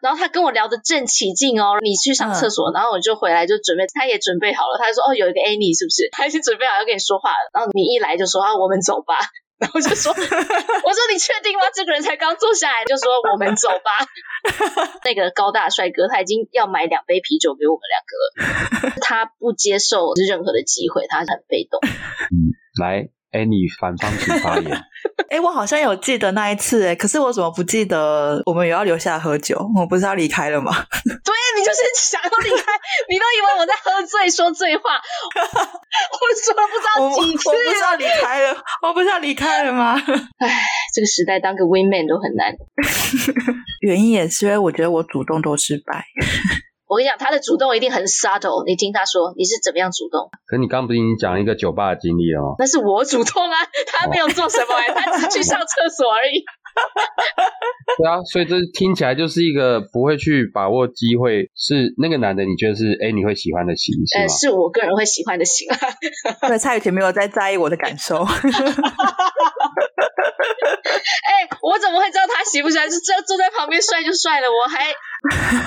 [0.02, 6.08] 然后他跟我聊得正起劲哦，你去上厕所，嗯、然后我就回来就准备，他也准备好了，他就说哦，有一个 Annie 是不是？
[6.12, 9.16] 他已经准备好要跟你说话了，然后你一来就说啊，我们走吧。
[9.62, 11.62] 然后就说， 我说你确定吗？
[11.72, 14.04] 这个人才刚坐下来，就说我们走吧。
[15.06, 18.02] 那个高大帅哥他已经要买两杯啤酒给我们两
[18.82, 21.78] 个了， 他不接受任何的机会，他很被动。
[21.84, 22.50] 嗯，
[22.82, 23.08] 来。
[23.32, 24.70] 哎，你反方请发言。
[25.30, 29.58] 哎，我好像有记得那一次，哎，可是我怎么不记得我们有要留下喝酒？
[29.74, 30.70] 我不是要离开了吗？
[31.02, 32.72] 对，你就是想要离开，
[33.08, 34.82] 你都以为我在喝醉说醉话。
[35.32, 36.14] 我
[36.44, 39.94] 说了不知道几次我，我不是要离开了，我不是要离开了吗？
[40.38, 40.62] 哎，
[40.94, 42.54] 这个时代当个 wingman 都很难。
[43.80, 46.04] 原因也是因为我觉得我主动都失败。
[46.92, 48.66] 我跟你讲，他的主动一定很 subtle。
[48.66, 50.28] 你听他说，你是怎么样主动？
[50.44, 52.52] 可是你刚不是已经讲一个酒吧的经历了吗？
[52.58, 53.56] 那是我主动啊，
[53.88, 56.44] 他没有做什么、欸，哦、他只是去上厕所而已。
[57.96, 64.24] 对啊，所以这听起来就是一个不会去把握机会，是那个男的，你觉得是哎你会喜欢的型是吗？
[64.24, 65.78] 呃，是我个人会喜欢的型啊。
[66.46, 68.22] 对，蔡雨婷没有在在意我的感受。
[71.28, 72.88] 哎、欸，我怎么会知道他喜不喜欢？
[72.90, 74.86] 就只要坐在旁边帅就帅了，我还。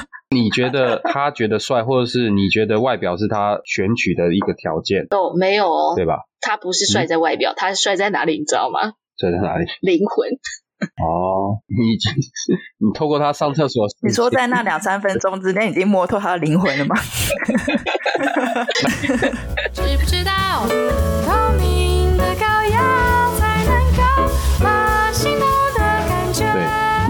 [0.35, 5.03] 你觉得他觉得帅，或者是你觉得外表是他选取的一个条件？
[5.11, 6.23] 哦，没有哦，对吧？
[6.41, 8.37] 他不是帅在外表，嗯、他是帅在哪里？
[8.39, 8.93] 你知道吗？
[9.19, 9.65] 帅在哪里？
[9.81, 10.29] 灵魂。
[11.01, 11.95] 哦，你
[12.85, 16.95] 你透过他上厕所， 你说在那两三分钟之内已经摸透他的灵魂了吗？
[19.73, 20.67] 知不知道？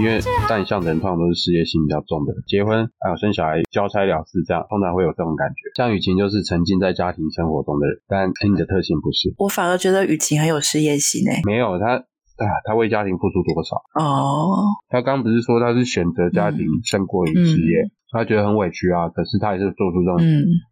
[0.06, 5.56] 因为单向的人通常都是事业心比较重的，结婚还有生小孩交差了事，这样通常会有这种感觉。
[5.76, 9.34] 像雨晴就是沉浸在家庭生活中的人，但你的特性不是。
[9.40, 11.42] 我反而觉得雨晴很有事业心诶。
[11.44, 12.06] 没有他
[12.38, 13.76] 啊，他为家庭付出多少？
[14.00, 17.82] 哦，他刚不是说他是选择家庭胜过于事业？
[17.84, 20.18] 嗯嗯他觉得很委屈啊，可是他也是做出这种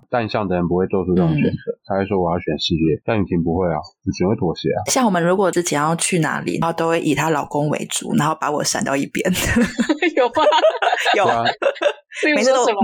[0.10, 4.80] 单向的人不会做出这种选择，嗯、他会说我要选事业，但雨晴不会啊，雨晴会妥协啊。
[4.90, 9.30] 像我们如果之前要去哪里，然后都会以她老公为主，然后把我闪到一边。
[10.16, 10.34] 有吗？
[11.18, 11.44] 有啊，
[12.34, 12.80] 没说什么。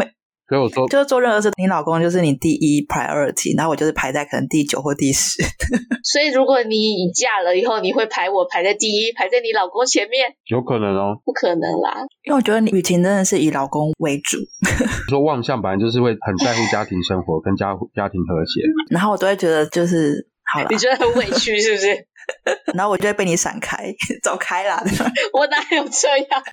[0.50, 5.44] 所以我说，就是做任何事，你老公就是你第一 priority，然后我就是排在可能第九或第十。
[6.04, 10.26] 所以如果你嫁了以后，你会排我排在第一，排在你老公前面？
[10.50, 14.40] 有可能哦，不可能啦，因为我觉得你雨晴真的是以老公为主。
[15.08, 22.09] 说望向本来就是会很在乎家庭生活跟家家庭和谐，然后我都会觉得就是好了，你觉得很委屈是不是？
[22.74, 24.82] 然后我就会被你闪开， 走开啦！
[25.34, 26.44] 我哪有这样？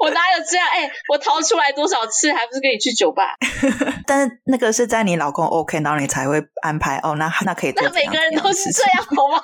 [0.00, 0.66] 我哪有这样？
[0.72, 3.36] 哎、欸，我逃出来多少次，还不是跟你去酒吧？
[4.06, 7.14] 但是那个是在你老公 OK，然后你才会安排哦。
[7.16, 7.82] 那那可以做。
[7.86, 9.42] 那每个人都是这样，好不好？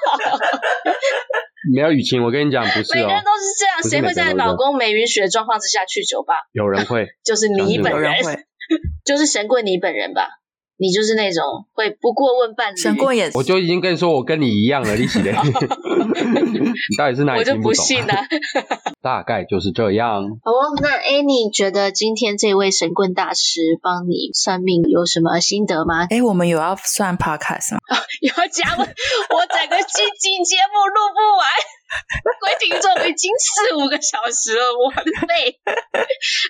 [1.75, 2.95] 没有雨晴，我跟你讲，不是、哦。
[2.95, 6.35] 每个人都是这样，谁会在老公没允许的状况之下去酒吧？
[6.53, 8.45] 有人会，就是你本人会，
[9.05, 10.29] 就是神棍你本人吧。
[10.77, 17.39] 你就是那种会不过问伴侣，神棍也，我就已经跟你说我跟你一样了，你起来 你到底是哪里？
[17.41, 18.15] 我就不信了。
[19.01, 20.23] 大概就是这样。
[20.43, 26.07] 好哦，那 Annie 觉得今天这位神棍大师帮你算命有什么心得吗？
[26.11, 27.81] 哎，我们有要算 Podcast 吗？
[27.91, 31.47] 哦、有加问，我整个这集节目录不完，
[32.41, 35.61] 各位听众已经四五个小时了，我很累。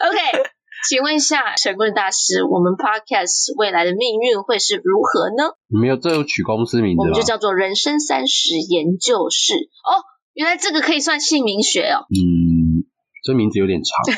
[0.09, 0.49] OK。
[0.87, 5.57] 请问一下神棍大师，我们 Podcast 未来的命运会是如何呢？
[5.69, 7.01] 没有，这有取公司名字？
[7.01, 9.55] 我们就叫做人生三十研究室。
[9.55, 12.05] 哦，原来这个可以算姓名学哦。
[12.13, 12.85] 嗯，
[13.25, 14.15] 这名字有点长。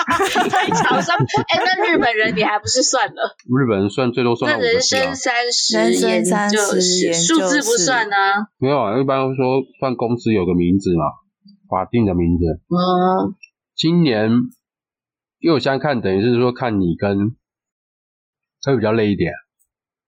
[0.48, 1.18] 太长算？
[1.18, 3.36] 哎，那日本人你还不是算了？
[3.44, 5.00] 日本人算最多算到五个字啊。
[5.00, 8.16] 那人生三十研究室，数字不算呢？
[8.58, 11.04] 没有啊，一般说算公司有个名字嘛，
[11.68, 12.44] 法定的名字。
[12.70, 13.36] 嗯，
[13.76, 14.30] 今年。
[15.40, 17.16] 因为我现在看，等于是说看你跟
[18.62, 19.32] 会比较累一点，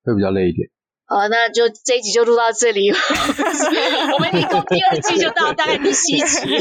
[0.04, 0.68] 会比较累一点。
[1.06, 2.90] 好，那就这一集就录到这里。
[2.92, 6.58] 我们一共第二季就到大概第七集。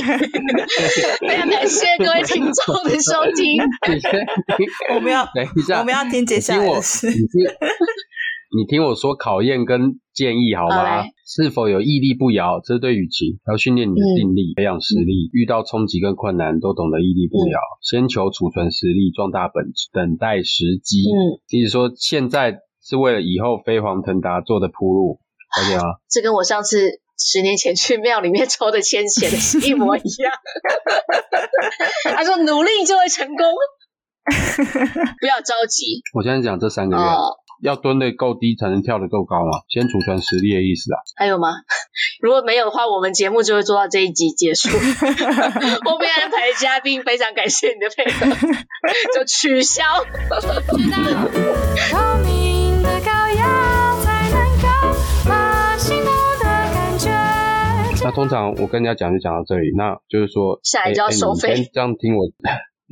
[1.20, 3.62] 非常感谢各位听众的收听。
[4.96, 7.08] 我们要 等一下，我们要听接下来的事。
[7.08, 7.28] 你听
[8.86, 11.04] 我说，考验跟建议好吗？
[11.26, 12.60] 是否有屹立不摇？
[12.60, 15.30] 这是对雨晴，要训练你的定力，嗯、培养实力。
[15.32, 17.60] 遇到冲击跟困难，都懂得屹立不摇。
[17.60, 21.04] 嗯、先求储存实力，壮大本质，等待时机。
[21.04, 25.20] 嗯，其实说现在是为了以后飞黄腾达做的铺路，
[25.58, 25.84] 了解吗？
[26.10, 30.34] 这跟我上次十年前去庙里面抽的签写的是 一模一样。
[32.16, 33.46] 他说努力就会成功，
[35.22, 36.02] 不要着急。
[36.14, 37.02] 我现在讲这三个月。
[37.02, 40.98] 哦要蹲得够低才能跳得够高嘛，先储存实力的意思啊。
[41.16, 41.50] 还有吗？
[42.22, 44.70] 如果没有的话，我们节目就会做到这一集结束。
[45.86, 48.26] 后面安排的嘉宾非常感谢你的配合，
[49.16, 49.84] 就取消。
[58.04, 61.50] 那通常我跟人家讲就讲到这里，那就是说下一就要收费。
[61.50, 62.26] 欸欸、这样听我。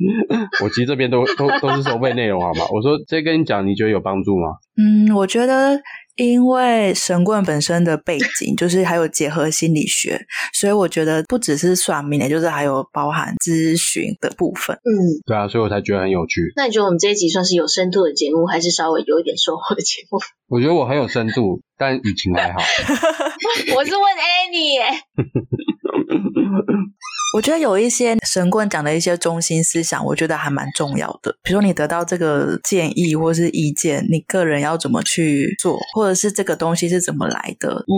[0.64, 2.64] 我其实这边都都都是收费内容，好吗？
[2.72, 4.48] 我说这跟你讲，你觉得有帮助吗？
[4.76, 5.78] 嗯，我觉得
[6.16, 10.18] 因为神棍本身的背景 就是还有结合心理学，
[10.54, 14.74] 所以我觉得不只是算命，也就是还有包含咨询的部分。
[14.76, 14.88] 嗯，
[15.26, 16.52] 对啊，所以我才觉得很有趣。
[16.56, 20.18] 那你觉得我们这一集算是有深度的节目，还是稍微有一点收获的节目？
[20.50, 22.58] 我觉得我很有深度，但雨晴还好。
[23.76, 24.80] 我是问 Annie。
[27.36, 31.32] 我觉得有一些神棍讲的一些中心思想，我觉得还蛮重要的。
[31.44, 37.84] 比如说，你得到这个建议或是意见，你个人要怎么去做，或者是这个东西是怎么来的？
[37.86, 37.94] 嗯，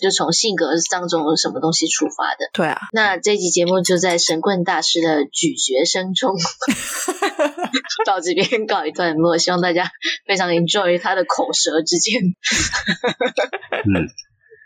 [0.00, 2.50] 就从性格当中有什么东西出发的？
[2.52, 2.78] 对啊。
[2.92, 6.34] 那这集节目就在神棍大师的咀嚼声中
[8.06, 9.90] 到这边告一段落，希望大家
[10.26, 12.22] 非常 enjoy 他的口舌之间。
[13.84, 14.08] 嗯。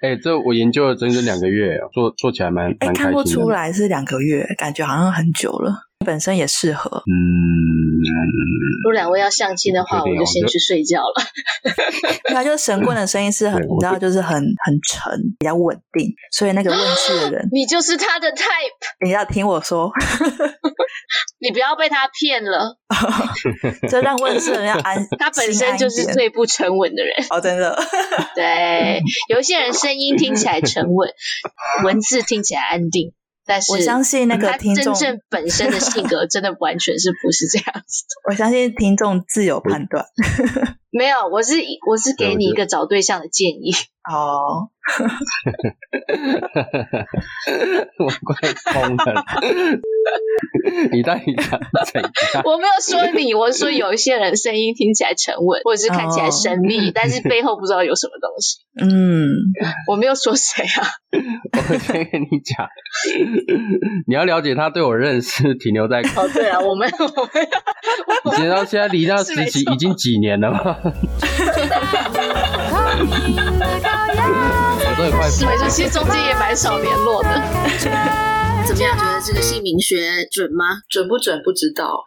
[0.02, 3.00] 哎、欸，这我研究了整整两个月，做做起来蛮蛮开心的。
[3.04, 5.76] 看不出来是两个月，感觉好像很久了。
[6.02, 7.02] 本身也适合。
[7.06, 7.12] 嗯。
[8.82, 11.22] 如果两位要相亲的话，我就先去睡觉了。
[12.34, 19.04] 那就是神棍的声音是很，你知道，就是很很沉，比较稳定，所以那个问世的人， 你就是他的 type。
[19.04, 19.92] 你要听我说，
[21.38, 22.76] 你不要被他骗了。
[23.88, 27.14] 这让问事的人要安，他本身就是最不沉稳的人。
[27.30, 27.78] 哦，真的。
[28.34, 31.08] 对，有一些人声音听起来沉稳，
[31.84, 33.12] 文字听起来安定。
[33.44, 38.04] 但是我相信那个听众真正本身的性格真的完全是不是这样子。
[38.28, 40.06] 我相信听众自有判断。
[40.92, 41.54] 没有，我是
[41.86, 43.72] 我是给你一个找对象的建议
[44.08, 44.68] 哦。
[47.98, 49.24] 我快疯了！
[50.90, 52.10] 你到底想怎样？
[52.44, 58.58] 我没有说你，我是说有一些人声音听起来沉稳， 或者是看起来神秘，哦、但是背后不知道有什么东西。
[58.80, 59.28] 嗯，
[59.86, 60.82] 我没有说谁啊。
[61.52, 62.66] 我先跟你讲，
[64.08, 70.76] 你要了解他对我认识停留在哦，对啊，我们我们你知道现在离那时期已经几年了吗？
[74.84, 77.28] 我都也快是没错，其实中间也蛮少联络的。
[78.66, 78.96] 怎么样？
[78.96, 80.82] 觉得这个姓名学准吗？
[80.88, 82.04] 准不准不知道。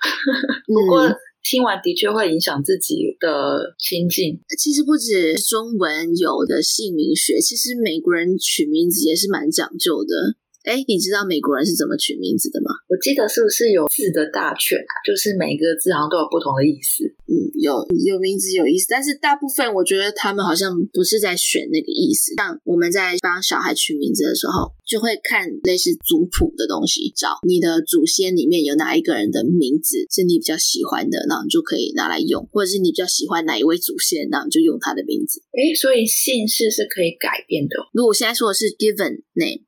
[0.68, 1.08] 不过
[1.44, 4.42] 听完的确会影响自己的心境。
[4.58, 10.36] 其实不止中文有的姓名学，其实美国人取名字也是蛮讲究的。
[10.66, 12.74] 哎，你知道美国人是怎么取名字的吗？
[12.90, 14.94] 我记得是不是有字的大全啊？
[15.06, 17.06] 就是每个字好像都有不同的意思。
[17.30, 22.34] 嗯，有有名字有意思，但是大部分我觉得他们好像不是在选那个意思。
[22.38, 35.42] 像我们在帮小孩取名字的时候，就会看类似族谱的东西，找你的祖先里面有哪一个人的名字是你比较喜欢的，那你就可以拿来用；或者是你比较喜欢哪一位祖先，那你就用他的名字。
[35.54, 37.76] 哎，所以姓氏是可以改变的。
[37.94, 39.62] 如果我现在说的是 given name。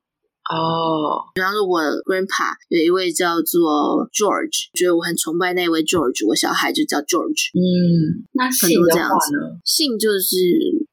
[0.48, 7.52] 哦，比方说，我 grandpa 有一位叫做 George，觉得我很崇拜那位 George，我小孩就叫 George。
[7.52, 9.60] 嗯，那姓的话呢？
[9.64, 10.36] 姓就是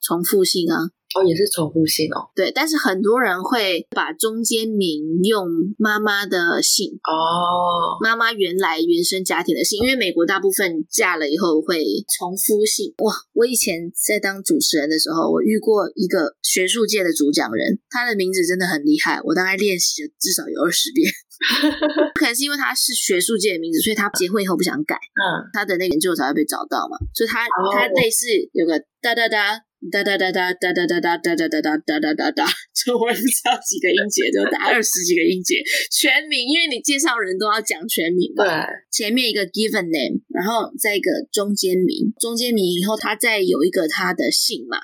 [0.02, 0.92] 重复姓啊。
[1.16, 2.28] 哦，也是重复姓哦。
[2.36, 5.48] 对，但是很多人会把中间名用
[5.78, 11.86] 妈妈的姓哦，妈妈原来原生家庭的姓，因为美国大部分嫁了以后会
[12.18, 12.94] 重复姓。
[12.98, 21.10] 哇，我以前在当主持人的时候，我遇过一个学术界的主讲人，他的名字真的很厉害，我大概练习了至少有二十遍。
[22.16, 29.60] 可能是因为他是学术界的名字，所以他结婚以后不想改，嗯，他的那个研究才会被找到嘛，所以他、哦、他类似有个哒哒哒。
[29.92, 35.62] 哒哒哒哒哒哒哒哒哒哒哒哒哒哒哒哒，这我也不知道几个音节，就打二十几个音节。
[35.92, 38.44] 全名，因为你介绍人都要讲全名嘛。
[38.44, 38.52] 对，
[38.92, 44.78] 前面一个 given name，然后再一个中间名，中间名以后他再有一个他的姓嘛。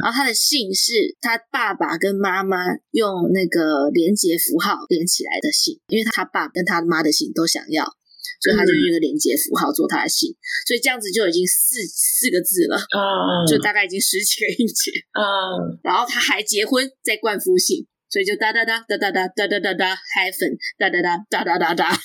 [0.00, 2.56] 然后他的姓是他爸爸跟妈妈
[2.92, 7.84] 用那个连接符号连起来的姓，因为他爸跟他妈的姓都想要。
[8.40, 21.90] 所以他就用一个连接符号做他的姓，嗯，所以这样子就已经四四个字了，嗯，就大概已经十几个音节，嗯，然后他还结婚再冠夫姓，所以就哒哒哒哒哒哒哒哒哒哒 hyphen 哒哒哒哒哒哒哒。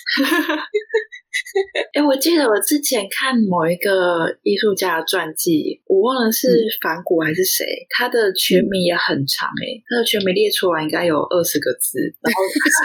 [1.94, 6.48] 哎，我记得我之前看某一个艺术家的传记，我忘了是
[6.82, 12.40] 反谷还是谁，嗯、他的全名也很长哎，他的全名列出来应该有二十个字，然后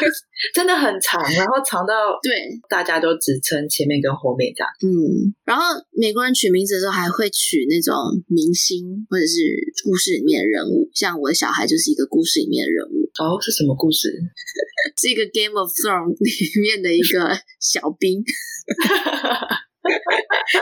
[0.54, 4.70] 真的很长，然后长到对大家都只称前面跟后面这样。
[4.82, 7.94] 嗯，然后美国人取名字的时候还会取那种
[8.28, 9.38] 明星或者是
[9.84, 13.03] 故事里面的人物，像我的小孩就是一个故事里面的人物。
[13.20, 14.10] 哦，是什么故事？
[15.00, 16.30] 是一个《Game of Thrones》里
[16.62, 18.22] 面的一个小兵。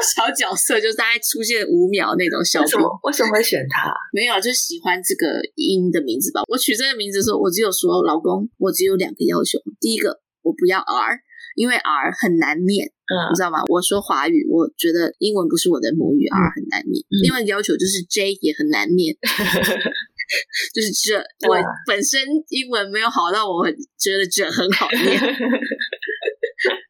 [0.03, 3.95] 小角色就是大概出现五秒那种小兵，为什么会选他？
[4.13, 6.43] 没有，就喜欢这个音的名字吧。
[6.49, 9.59] 我取这个名字的时候，我只有说老公，我只有两个要求。
[9.81, 11.21] 第一个，我不要 R，
[11.55, 13.63] 因为 R 很难念，嗯，你知道吗？
[13.71, 16.99] 我说华语，我觉得英文不是我的母语，嗯，R 很难念。
[17.07, 19.15] 嗯，另外一个要求就是 J 也很难念，
[20.75, 21.17] 就是这
[21.49, 25.21] 我本身英文没有好到我觉得这很好 念。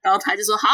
[0.03, 0.69] 然后他就说：“好，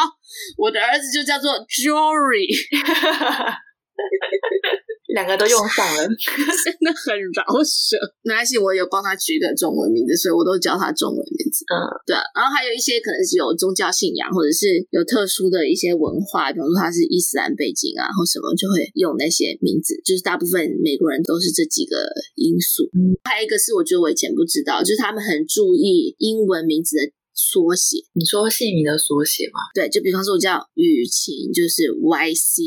[0.57, 2.48] 我的儿子就叫做 Jory，
[5.08, 7.96] 两个都用上了， 真的很饶舌。
[8.22, 11.64] 没关系，我有帮他取一个中文名字，所以我都叫他中文名字。
[11.72, 12.12] 嗯，对。
[12.36, 19.96] 然后还有一些可能是有宗教信仰，或者是有特殊的一些文化，比方说他是伊斯兰背景啊，或什么，就会用那些名字。
[20.04, 21.96] 就是大部分美国人都是这几个
[22.36, 22.84] 因素。
[22.92, 29.62] 嗯，还有一个是我觉得我以前不知道，就是他们很注意英文名字的。”缩写，你说姓名的缩写吗？
[29.72, 32.62] 对，就比方说我叫雨晴，就是 Y C，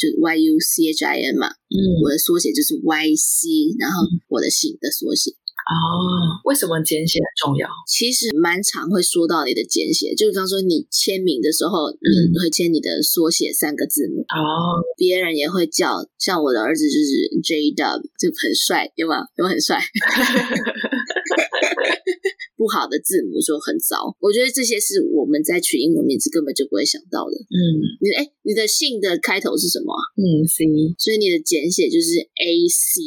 [0.00, 1.46] 就是 Y U C H I N 嘛。
[1.68, 5.36] 嗯，我的缩写就是 Y C，然后我的姓的缩写。
[5.64, 7.66] 哦，为什么简写很重要？
[7.88, 14.20] 其实蛮常会说到你的简写，就比方说你签名的时候，嗯，你会签你的缩写三个字母。
[14.28, 19.24] 哦，别人也会叫，像我的儿子就是 J Dub，就很帅，有吗？
[19.36, 19.80] 有很帅。
[22.56, 24.14] 不好的字母就很糟。
[24.20, 27.34] 我觉得这些是我们在取英文名字根本就不会想到的。
[27.50, 27.56] 嗯，
[28.00, 29.92] 你哎，你的姓的开头是什么？
[30.16, 30.64] 嗯，C，
[30.98, 33.00] 所以你的简写就是 A C。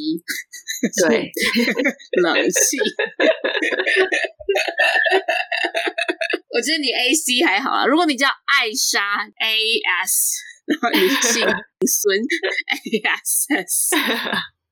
[1.09, 1.31] 对，
[2.21, 2.77] 冷气。
[6.53, 8.99] 我觉得你 A C 还好啊，如果你叫艾莎
[9.41, 10.99] A S，然后你
[11.31, 11.41] 姓
[11.87, 13.95] 孙 A S S，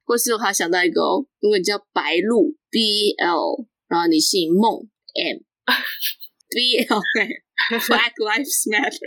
[0.06, 5.40] 或是我还想到一个哦，如果你叫白鹿 B L，然后你姓孟 M
[6.50, 9.00] B L M，Black Lives Matter，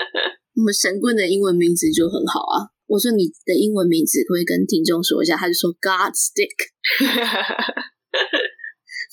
[0.56, 2.72] 我们神棍的英文名字就很好啊。
[2.86, 6.56] 我说你的英文名字可以跟听众说一下，他就说 God Stick。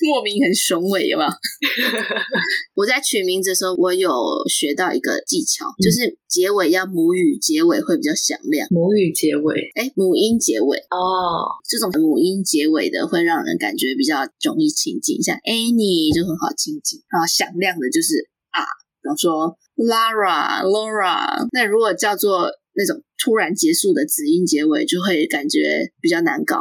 [0.03, 1.29] 莫名很雄伟，有没有？
[2.75, 4.11] 我在取名字的时候，我有
[4.49, 8.67] 学到一个技巧，嗯、就是结尾要母语结尾会比较响亮。
[8.69, 16.99] 母语结尾，哎，母音结尾哦，这种母音结尾的会让人感觉比较容易亲近，像 Annie 就很好亲近。
[17.09, 18.59] 然后响亮的就是啊，
[19.01, 21.47] 比方说 Lara、Laura。
[21.51, 25.59] 那如果叫做那种突然结束的子音结尾，就会感觉
[26.01, 26.57] 比较难搞。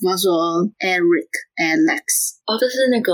[0.00, 0.32] 比方说
[0.80, 1.30] Eric、
[1.60, 3.12] Alex，哦，这是那个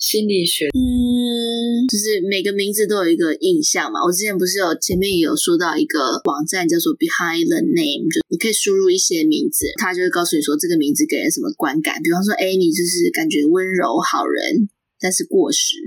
[0.00, 4.02] 心理学，嗯，就是每个名字都有一个印象嘛。
[4.04, 12.00] 我之前不是有前面也有说到一个网站叫做 Behind the Name，就你可以输入一些名字，它就会告诉你说这个名字给人什么观感。
[12.02, 14.70] 比方说 Amy 就是感觉温柔好人。
[15.00, 15.80] 但是过时，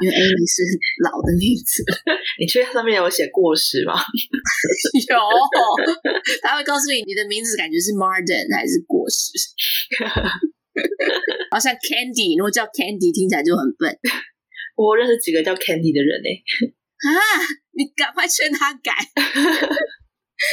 [0.00, 0.62] 因为 Amy 是
[1.02, 1.82] 老的名字。
[2.38, 3.98] 你确定上面有写过时吗？
[5.10, 5.18] 有，
[6.40, 9.32] 他会告诉你你的名字感觉是 Marden 还是过时。
[11.50, 13.90] 好像 Candy，如果叫 Candy 听起来就很笨。
[14.76, 16.30] 我认识几个叫 Candy 的人呢。
[17.02, 17.10] 啊，
[17.74, 18.92] 你赶快劝他改。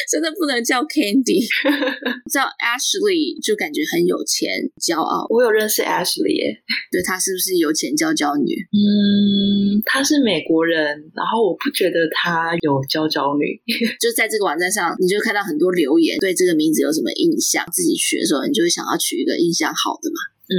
[0.10, 1.46] 真的不能叫 Candy，
[2.32, 4.50] 叫 Ashley 就感觉很有钱、
[4.82, 5.26] 骄傲。
[5.30, 6.58] 我有认识 Ashley 耶，
[6.92, 8.50] 对，她是不是有钱娇娇女？
[8.74, 13.62] 嗯，她是美国人，然后我不觉得她有娇娇女。
[14.00, 17.66] 就在这个网站上，你就看到很多留言，对这个名字有什么印象？
[17.72, 20.35] 自己取的时候，你就会想要取一个印象好的嘛。
[20.48, 20.56] 嗯，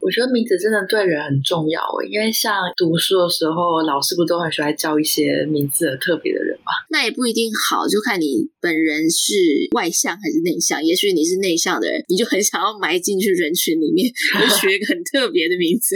[0.00, 6.72] 我觉得名字真的对人很重要诶，因为像读书的时候，老师不都很喜欢叫一些名字很特别的人吗？
[6.90, 9.32] 那也不一定好，就看你本人是
[9.76, 10.82] 外向还是内向。
[10.82, 15.94] 也许你是内向的人，你就很想要埋进去人群里面，就取一个很特别的名字，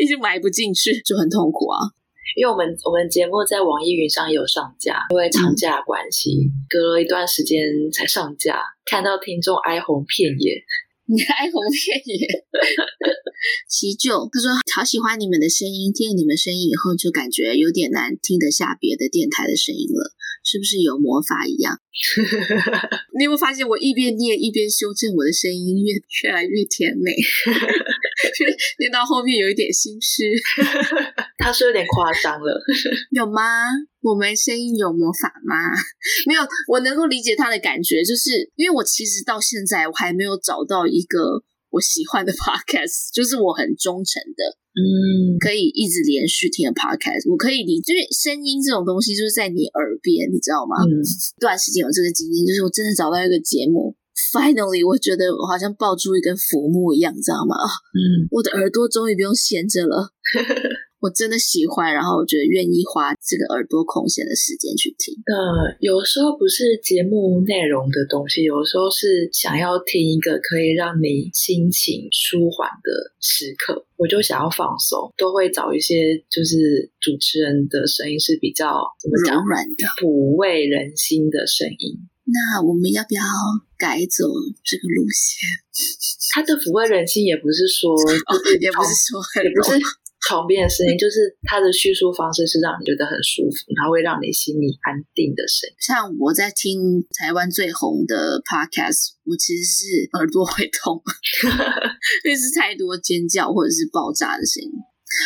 [0.00, 1.82] 一直埋不进去，就很痛苦啊。
[2.36, 7.58] 因为我们我们节目在网易云上也有上架，因为长假关系，嗯、隔了一段时间
[7.92, 10.62] 才上架，看到听众哀鸿遍野。
[11.08, 12.28] 你哀鸿遍野，
[13.66, 20.12] 其旧他说好喜欢你们的声音，听了你们声音以后就感觉有点难听得下别的电台的声音了，
[20.44, 21.80] 是不是有魔法一样？
[23.18, 27.10] 你有没有发现我一边念一边修正我的声音，越越来越甜美，
[28.78, 30.28] 念到后面有一点心虚，
[31.38, 32.60] 他说有点夸张了，
[33.14, 33.42] 有吗？
[34.02, 35.54] 我们声音有魔法吗？
[36.26, 44.42] 没有，我能够理解他的感觉，就是因为我其实到现在我还没有找到一个我喜欢的 podcast，就是我很忠诚的，
[44.74, 47.30] 嗯，可以一直连续听的 podcast。
[47.30, 50.74] 我可以理解，因为声音这种东西就是在你耳边，你知道吗？
[50.82, 50.90] 嗯，
[51.38, 53.94] 这段时间有这个经验，就是我真的找到一个节目
[54.32, 57.54] ，finally，我觉得我好像抱住一根浮木一样，你知道吗？
[57.94, 60.10] 嗯，我的耳朵终于不用闲着了。
[61.00, 65.14] 我真的喜欢，然后我觉得愿意花这个耳朵空闲的时间去听。
[65.26, 78.66] 呃，有时候不是节目内容的东西，有时候是想要听一个可以让你心情舒缓的时刻，我就想要放松，都会找一些就是主持人的声音是比较
[78.98, 81.94] 怎么讲，软的、抚慰人心的声音。
[82.26, 83.22] 那我们要不要
[83.78, 84.26] 改走
[84.64, 85.46] 这个路线？
[86.34, 89.78] 他的抚慰人心也不是说， 哦，也不是说很，也不是。
[90.28, 95.74] 床边的声音， 就是它的叙述方式是让你觉得很舒服，然后会让你心里安定的声音。
[95.80, 101.00] 像我在听台湾最红的 podcast，我其实是耳朵会痛，
[102.28, 104.70] 因为是太多尖叫或者是爆炸的声音。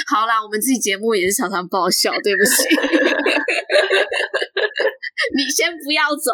[0.07, 2.63] 好啦，我们自己节目也是常常爆笑，对不起。
[5.35, 6.31] 你先不要走。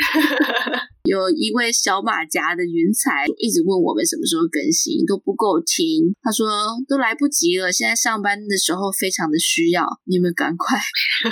[1.04, 6.14] 有一位小马甲的云彩一直问我们什么时候更新，都不够听。
[6.22, 6.46] 他说
[6.86, 10.78] 都来不及了，现在上班的时候非常的需要，你们赶快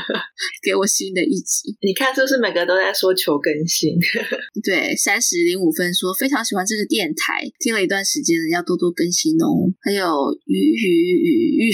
[0.64, 1.76] 给我新的一集。
[1.80, 3.94] 你看，是不是每个都在说求更新？
[4.64, 9.70] 对，三十零五分说非常喜欢这个电台，听了一段时间了，要多多更新哦。
[9.80, 10.06] 还有
[10.46, 10.88] 鱼鱼
[11.22, 11.72] 鱼鱼。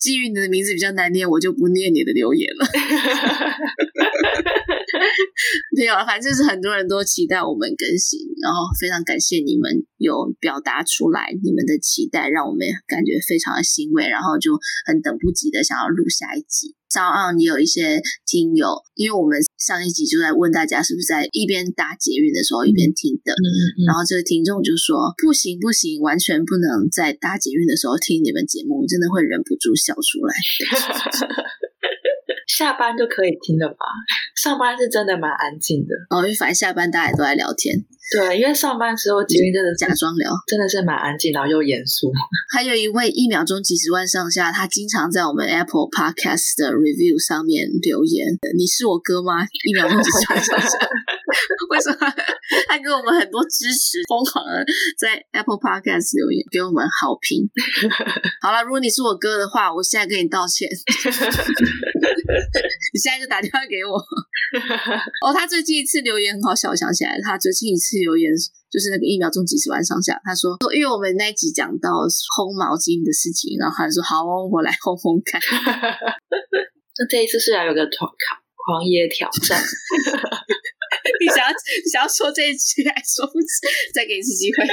[0.00, 2.66] 基于你的名字比较难念，我就不念你的留言了。
[5.76, 16.74] 没有，反正就是很多人都期待我们更新，然后非常感谢你们有表达出来你们的期待，让我们感觉非常的欣慰，然后就很等不及的想要录下一集。
[16.86, 30.32] SoundOn 也有一些听友，因为我们上一集就在问大家是不是在一边搭捷运的时候一边听的，嗯嗯嗯，然后这个听众就说不行不行，完全不能在搭捷运的时候听你们节目，真的会忍不住笑出来。
[32.46, 33.86] 下班就可以听了吧？
[34.36, 37.84] 上班是真的蛮安静的哦，因为反正下班大家都在聊天。
[38.14, 42.12] 对，因为上班时候捷运真的假装聊，真的是蛮安静，然后又严肃。
[42.54, 48.26] 还有一位一秒钟几十万上下，他经常在我们 Apple Podcast 的 review 上面留言。
[48.56, 49.42] 你是我哥吗？
[49.66, 50.78] 一秒钟几十万上下，
[51.70, 51.96] 为什么
[52.68, 54.64] 他给我们很多支持，疯狂的
[54.98, 57.44] 在 Apple Podcast 留言，给我们好评。
[58.40, 60.68] 好了，如果你是我哥的话，我现在跟你道歉。
[62.94, 63.98] 你现在就打电话给我。
[65.26, 67.96] 哦，他最近一次留言很好笑，我想起来，他最近一次。
[68.06, 68.30] 留言
[68.70, 71.90] 就是那个一秒钟几十万上下，他说说，因为我们那集讲到
[72.36, 75.40] 烘毛巾的事情，然后他说好，我来烘烘看。
[75.40, 78.10] 那这一次是要有个狂
[78.54, 79.58] 狂野挑战，
[81.20, 84.64] 你想要你想要说这一句还说不起，再给一次机会。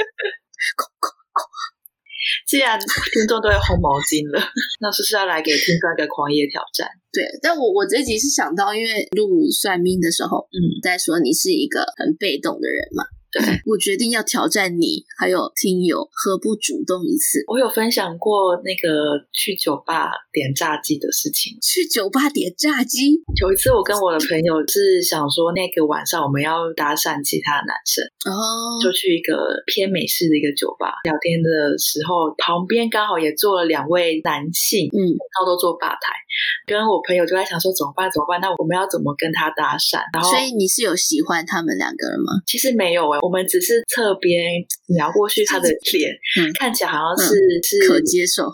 [2.48, 2.78] 既然
[3.12, 4.40] 听众都有红毛巾了，
[4.80, 6.88] 那是不是要来给听众一个狂野挑战？
[7.12, 13.04] 对，但我我这集是想到，因为录算命的时候，嗯，在说你是一个很被动的人嘛。
[13.34, 17.42] 对，我决定要挑战你，还有听友，何不主动一次？
[17.48, 21.58] 我有分享过那个去酒吧点炸鸡的事情。
[21.60, 23.18] 去酒吧点炸鸡？
[23.42, 29.34] 有一次我跟我的朋友是想说，那个晚上我们要搭讪其他的男生，哦，就去一个
[29.66, 36.14] 偏美式的一个酒吧聊天的时候，旁边刚好也坐了两位男性，嗯，然后都坐吧台，
[36.70, 38.06] 跟我朋友就在想说怎么办？
[38.14, 38.40] 怎么办？
[38.40, 39.98] 那我们要怎么跟他搭讪？
[40.14, 42.38] 然后，所以你是有喜欢他们两个人吗？
[42.46, 43.23] 其实没有哎、欸。
[43.24, 44.52] 我们只是侧边
[44.86, 48.44] 瞄过去，他的脸、嗯、看起来好像是、嗯、是可接受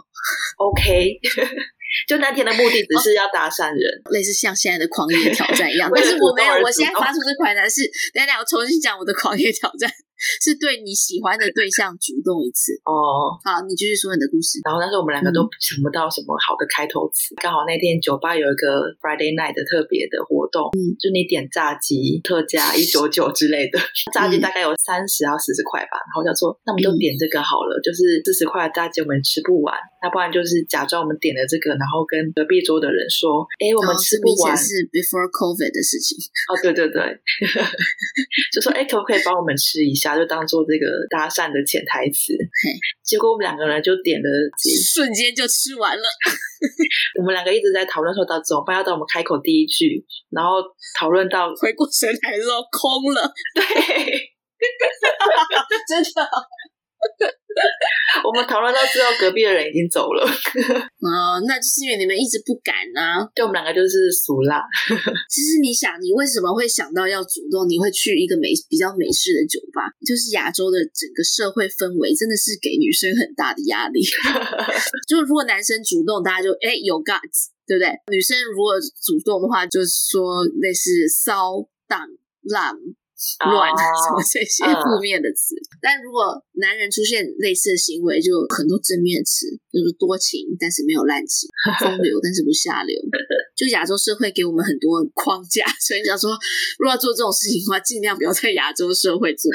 [0.59, 1.18] ，OK。
[2.07, 5.91] 就那天的目的只是要搭讪人，哦，类似像现在的狂野挑战一样。
[5.93, 7.83] 但是我没有，我现在发出这款难是，
[8.14, 9.91] 等下我重新讲我的狂野挑战。
[10.41, 13.35] 是对你喜欢的对象主动一次哦。
[13.45, 14.61] 好，你继续说你的故事。
[14.64, 17.35] 然后，但是我们两个都想不到什么好的开头词。
[17.41, 23.81] 刚、嗯、好那天酒吧有一个 Friday night 的特别的活动，嗯，就你点炸鸡特价一九九之类的，
[24.12, 25.97] 炸鸡大概有三十到四十块吧。
[26.09, 34.53] 然后我就说，那我们就点这个好了，嗯、就是四十块的炸鸡我们吃不完，那不然就是假装我们点了这个，然后跟隔壁桌的人说，哎，我们吃不完。
[34.57, 36.18] 是 before COVID 的事情。
[36.53, 37.01] 哦，对对对，
[38.53, 40.09] 就说，哎，可不可以帮我们吃一下？
[40.16, 42.32] 就当做这个搭讪的潜台词，
[43.02, 44.26] 结果我们两个人就点了，
[44.94, 46.02] 瞬间就吃完了。
[47.18, 50.62] 我们两个一直在讨论说到怎么办，要到我们开口第一句，然后
[50.98, 53.22] 讨论到回过神来的时候空了。
[53.54, 53.64] 对，
[55.88, 56.28] 真的。
[58.24, 60.22] 我们讨论到最后，隔壁的人已经走了。
[61.01, 63.24] 哦，那就是因为你们一直不敢啊。
[63.34, 64.62] 对，我们两个就是俗辣。
[65.28, 67.68] 其实你想，你为什么会想到要主动？
[67.68, 69.88] 你会去一个美比较美式的酒吧？
[70.07, 74.03] 就是亚洲的整个社会氛围真的是给女生很大的压力。
[75.09, 77.88] 就如果男生主动，大家就哎有 guts，对不对？
[78.12, 81.98] 女生如果主动的话，就是说类似骚荡
[82.42, 82.76] 浪。
[83.45, 91.49] 乱、oh, 什么这些负面的词，uh, 但如果男人出现类似的行为，就很多正面词，就是多情但是没有滥情，
[91.81, 92.97] 风流但是不下流。
[93.57, 96.33] 就亚洲社会给我们很多框架，所以你想说，
[96.81, 99.53] 如果要做这种事情的话，尽量不要在亚洲社会做。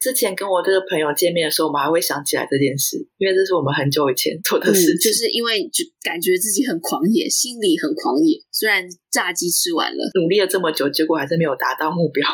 [0.00, 8.40] 之前跟我这个朋友见面的时候，我们还会想起来这件事，因为这是我们很久以前做的事情，嗯、就是因为就感觉自己很狂野，心里很狂野。
[8.50, 12.24] 虽然炸鸡吃完了，努力了这么久，结果还是没有达到目标。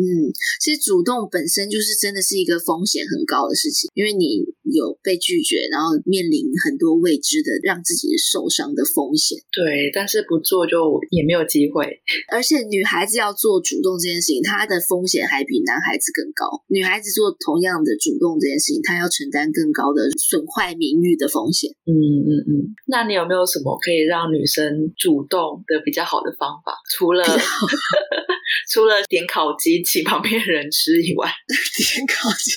[0.00, 0.32] 嗯，
[0.64, 9.36] 其实主动本身就是真的是一个风险很高的事情，因为你有被拒绝，然后面临很多未知的让自己受伤的风险。
[9.52, 11.84] 对，但是不做就也没有机会。
[12.32, 16.48] 而且女孩子要做主动这件事情，她的风险还比男孩子更高。
[16.68, 21.68] 女孩子做同样的主动这件事情，她要承担更高的损坏名誉的风险。
[21.84, 22.72] 嗯嗯嗯。
[22.88, 26.72] 那你有没有什么可以让女生主动的比较好的方法？
[26.96, 27.20] 除了
[28.70, 29.82] 除了点烤鸡。
[29.82, 31.28] 请旁边人吃以外
[31.76, 32.52] 点烤鸡。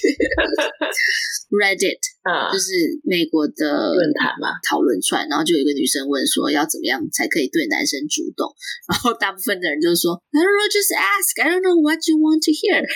[1.49, 2.71] Reddit，嗯，就是
[3.03, 8.47] 美国的论坛嘛，讨论串，然后就有一个女生问说，要怎么样才可以对男生主动？
[8.87, 11.35] 然后大部分的人就说，I don't know, just ask.
[11.43, 12.79] I don't know what you want to hear.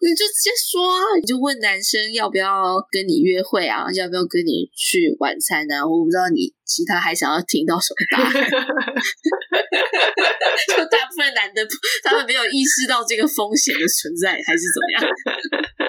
[0.00, 5.86] 你就直接说啊，你就问男生要不要跟你约会啊，要不要跟你去晚餐啊？
[5.86, 8.32] 我不知道你其他还想要听到什么答案。
[10.76, 11.66] 就大部分男的，
[12.04, 15.02] 他们没有意识到这个风险的存在，还是怎么样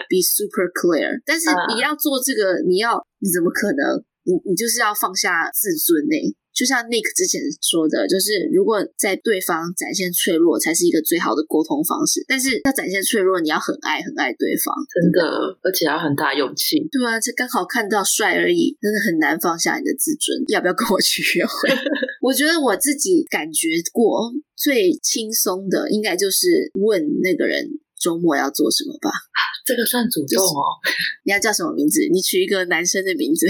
[0.10, 1.22] ？Be super clear。
[1.26, 4.04] 但是你要做这个，你要你怎么可能？
[4.28, 6.36] 你你就是要放下自尊呢、欸。
[6.58, 12.26] 就像 Nick 之前说的，就是如果在对方展现脆弱，才是一个最好的沟通方式。
[12.28, 15.22] 但是要展现脆弱，你要很爱很爱对方，真的，
[15.62, 16.82] 而且要很大勇气。
[16.92, 20.44] 对啊，这刚好看到帅而已，真的很难放下你的自尊。
[20.50, 21.70] 要不要跟我去约会？
[22.26, 27.70] 我觉得我自己感觉过最轻松的，应该就是问那个人。
[28.00, 29.10] 周末要做什么吧？
[29.66, 30.80] 这个算主动哦。
[31.26, 32.02] 你要叫什么名字？
[32.12, 33.46] 你取一个男生的名字。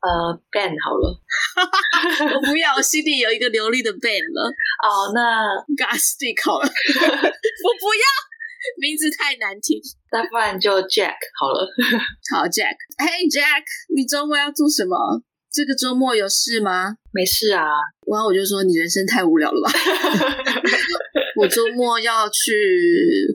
[0.00, 1.20] 呃，Ben 好了。
[2.34, 4.48] 我不要，我心里有一个流利的 Ben 了。
[4.86, 5.44] 哦，那
[5.76, 6.66] Gastic 好了。
[6.66, 8.04] 我不要，
[8.80, 9.80] 名字太难听。
[10.12, 11.68] 那不然就 Jack 好了。
[12.34, 12.76] 好，Jack。
[12.98, 13.62] Hey Jack，
[13.94, 15.22] 你周末要做什么？
[15.52, 16.94] 这个周末有事吗？
[17.12, 17.64] 没事啊。
[18.10, 19.70] 然后我就说你人生太无聊了吧。
[21.36, 22.52] 我周末要去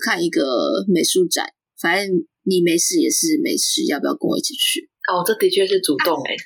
[0.03, 0.41] 看一个
[0.87, 1.45] 美术展，
[1.81, 2.07] 反正
[2.43, 4.89] 你没事也是没事，要不要跟我一起去？
[5.11, 6.37] 哦，这的确是主动哎、欸。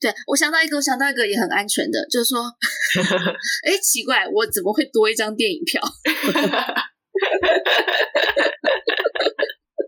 [0.00, 2.42] 对，我想到一个，我想到一个也很安全的，就是说，
[3.64, 5.80] 哎，奇怪，我怎么会多一张电影票？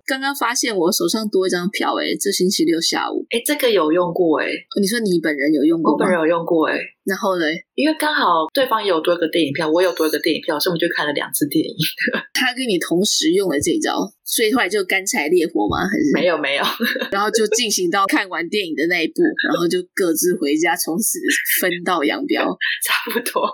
[0.06, 4.46] 刚刚发现我手上多一张票，哎，这星期六下午，哎，这个有用过哎。
[4.80, 5.94] 你说你本人有用过吗？
[5.94, 6.78] 我本人有用过哎。
[7.04, 7.44] 然后呢？
[7.74, 11.74] 因为刚好对方也有多一个电影票，我也有多一个电影票，所以我们就看了两次电影。
[12.32, 15.84] 他跟你同时用了这一招，所以后来就干柴烈火吗？
[15.84, 16.64] 还是没有没有？
[17.12, 21.18] 然后就进行到看完电影的那一步，然后就各自回家，从此
[21.60, 22.40] 分道扬镳，
[22.86, 23.52] 差不多。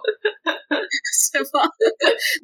[0.71, 1.63] 是吧？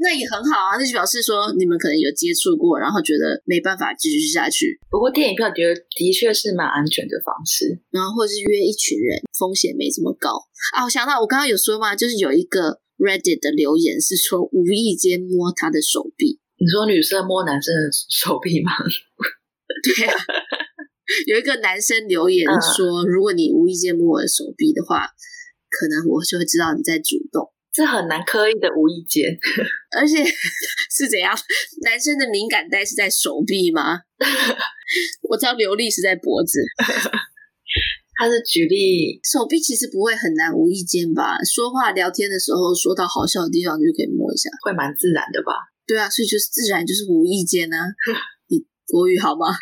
[0.01, 4.79] 那也很好啊，那就表示说你们可能有接触过，然后觉得没办法继续下去。
[4.91, 10.31] 不过电影票觉得的确是蛮安全的方式，然后或者是约一群人，风险没这么高
[10.75, 10.85] 啊。
[10.85, 16.41] 我想到我刚刚有说嘛，就是有一个 Reddit 的留言是说无意间摸他的手臂。
[16.59, 18.73] 你说女生摸男生的手臂吗？
[19.85, 20.15] 对啊，
[21.27, 25.07] 有一个男生留言说，如果你无意间摸我的手臂的话，
[25.69, 27.53] 可能我就会知道你在主动。
[27.73, 29.37] 这很难刻意的无意间，
[29.95, 30.25] 而且
[30.97, 31.37] 是怎样？
[31.83, 34.01] 男生的敏感带是在手臂吗？
[35.29, 36.59] 我知道流利是在脖子。
[38.17, 41.37] 他的举例，手臂其实不会很难无意间吧？
[41.45, 45.53] 说话聊天的时候，说到好笑的地方就可以摸一下，会蛮自然的吧？
[45.87, 47.77] 对啊，所以就是自然，就是无意间啊。
[48.49, 49.47] 你国语好吗？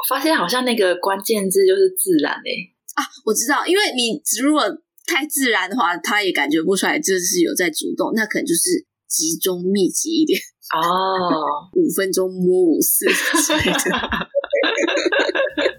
[0.00, 4.62] 我发现好像那个关键字就是自然诶、欸、啊，我知道，因为你如果
[5.06, 10.40] 太自然的话，他也感觉不出来这是有在主动，那可能就是集中密集一点
[10.74, 13.80] 哦，五分钟摸五次之类的。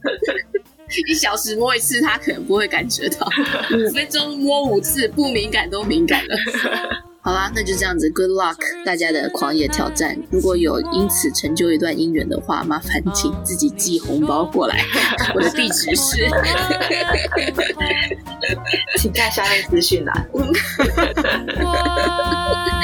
[1.08, 3.26] 一小时摸一次，他可能不会感觉到；
[3.78, 6.36] 五分钟摸五次，不敏感都敏感了。
[7.24, 10.18] 好啦，那就这样子，Good luck，大家的狂野挑战。
[10.32, 14.84] 如果有因此成就一段姻缘的话，麻烦请自己寄红包过来。
[15.36, 16.28] 我的地址是，
[18.98, 20.28] 请看下面资讯栏。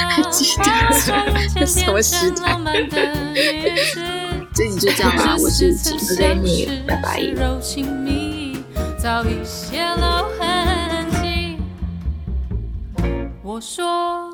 [0.09, 0.63] 还记得
[1.59, 4.15] 这什么时代？
[4.57, 7.21] 这集就这样吧，我是主持人你，拜拜。
[13.43, 14.33] 我说，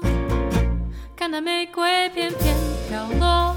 [1.14, 2.56] 看那玫瑰片片
[2.88, 3.53] 飘落。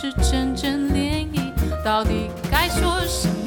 [0.00, 1.52] 是真正涟漪，
[1.84, 3.39] 到底该说什么？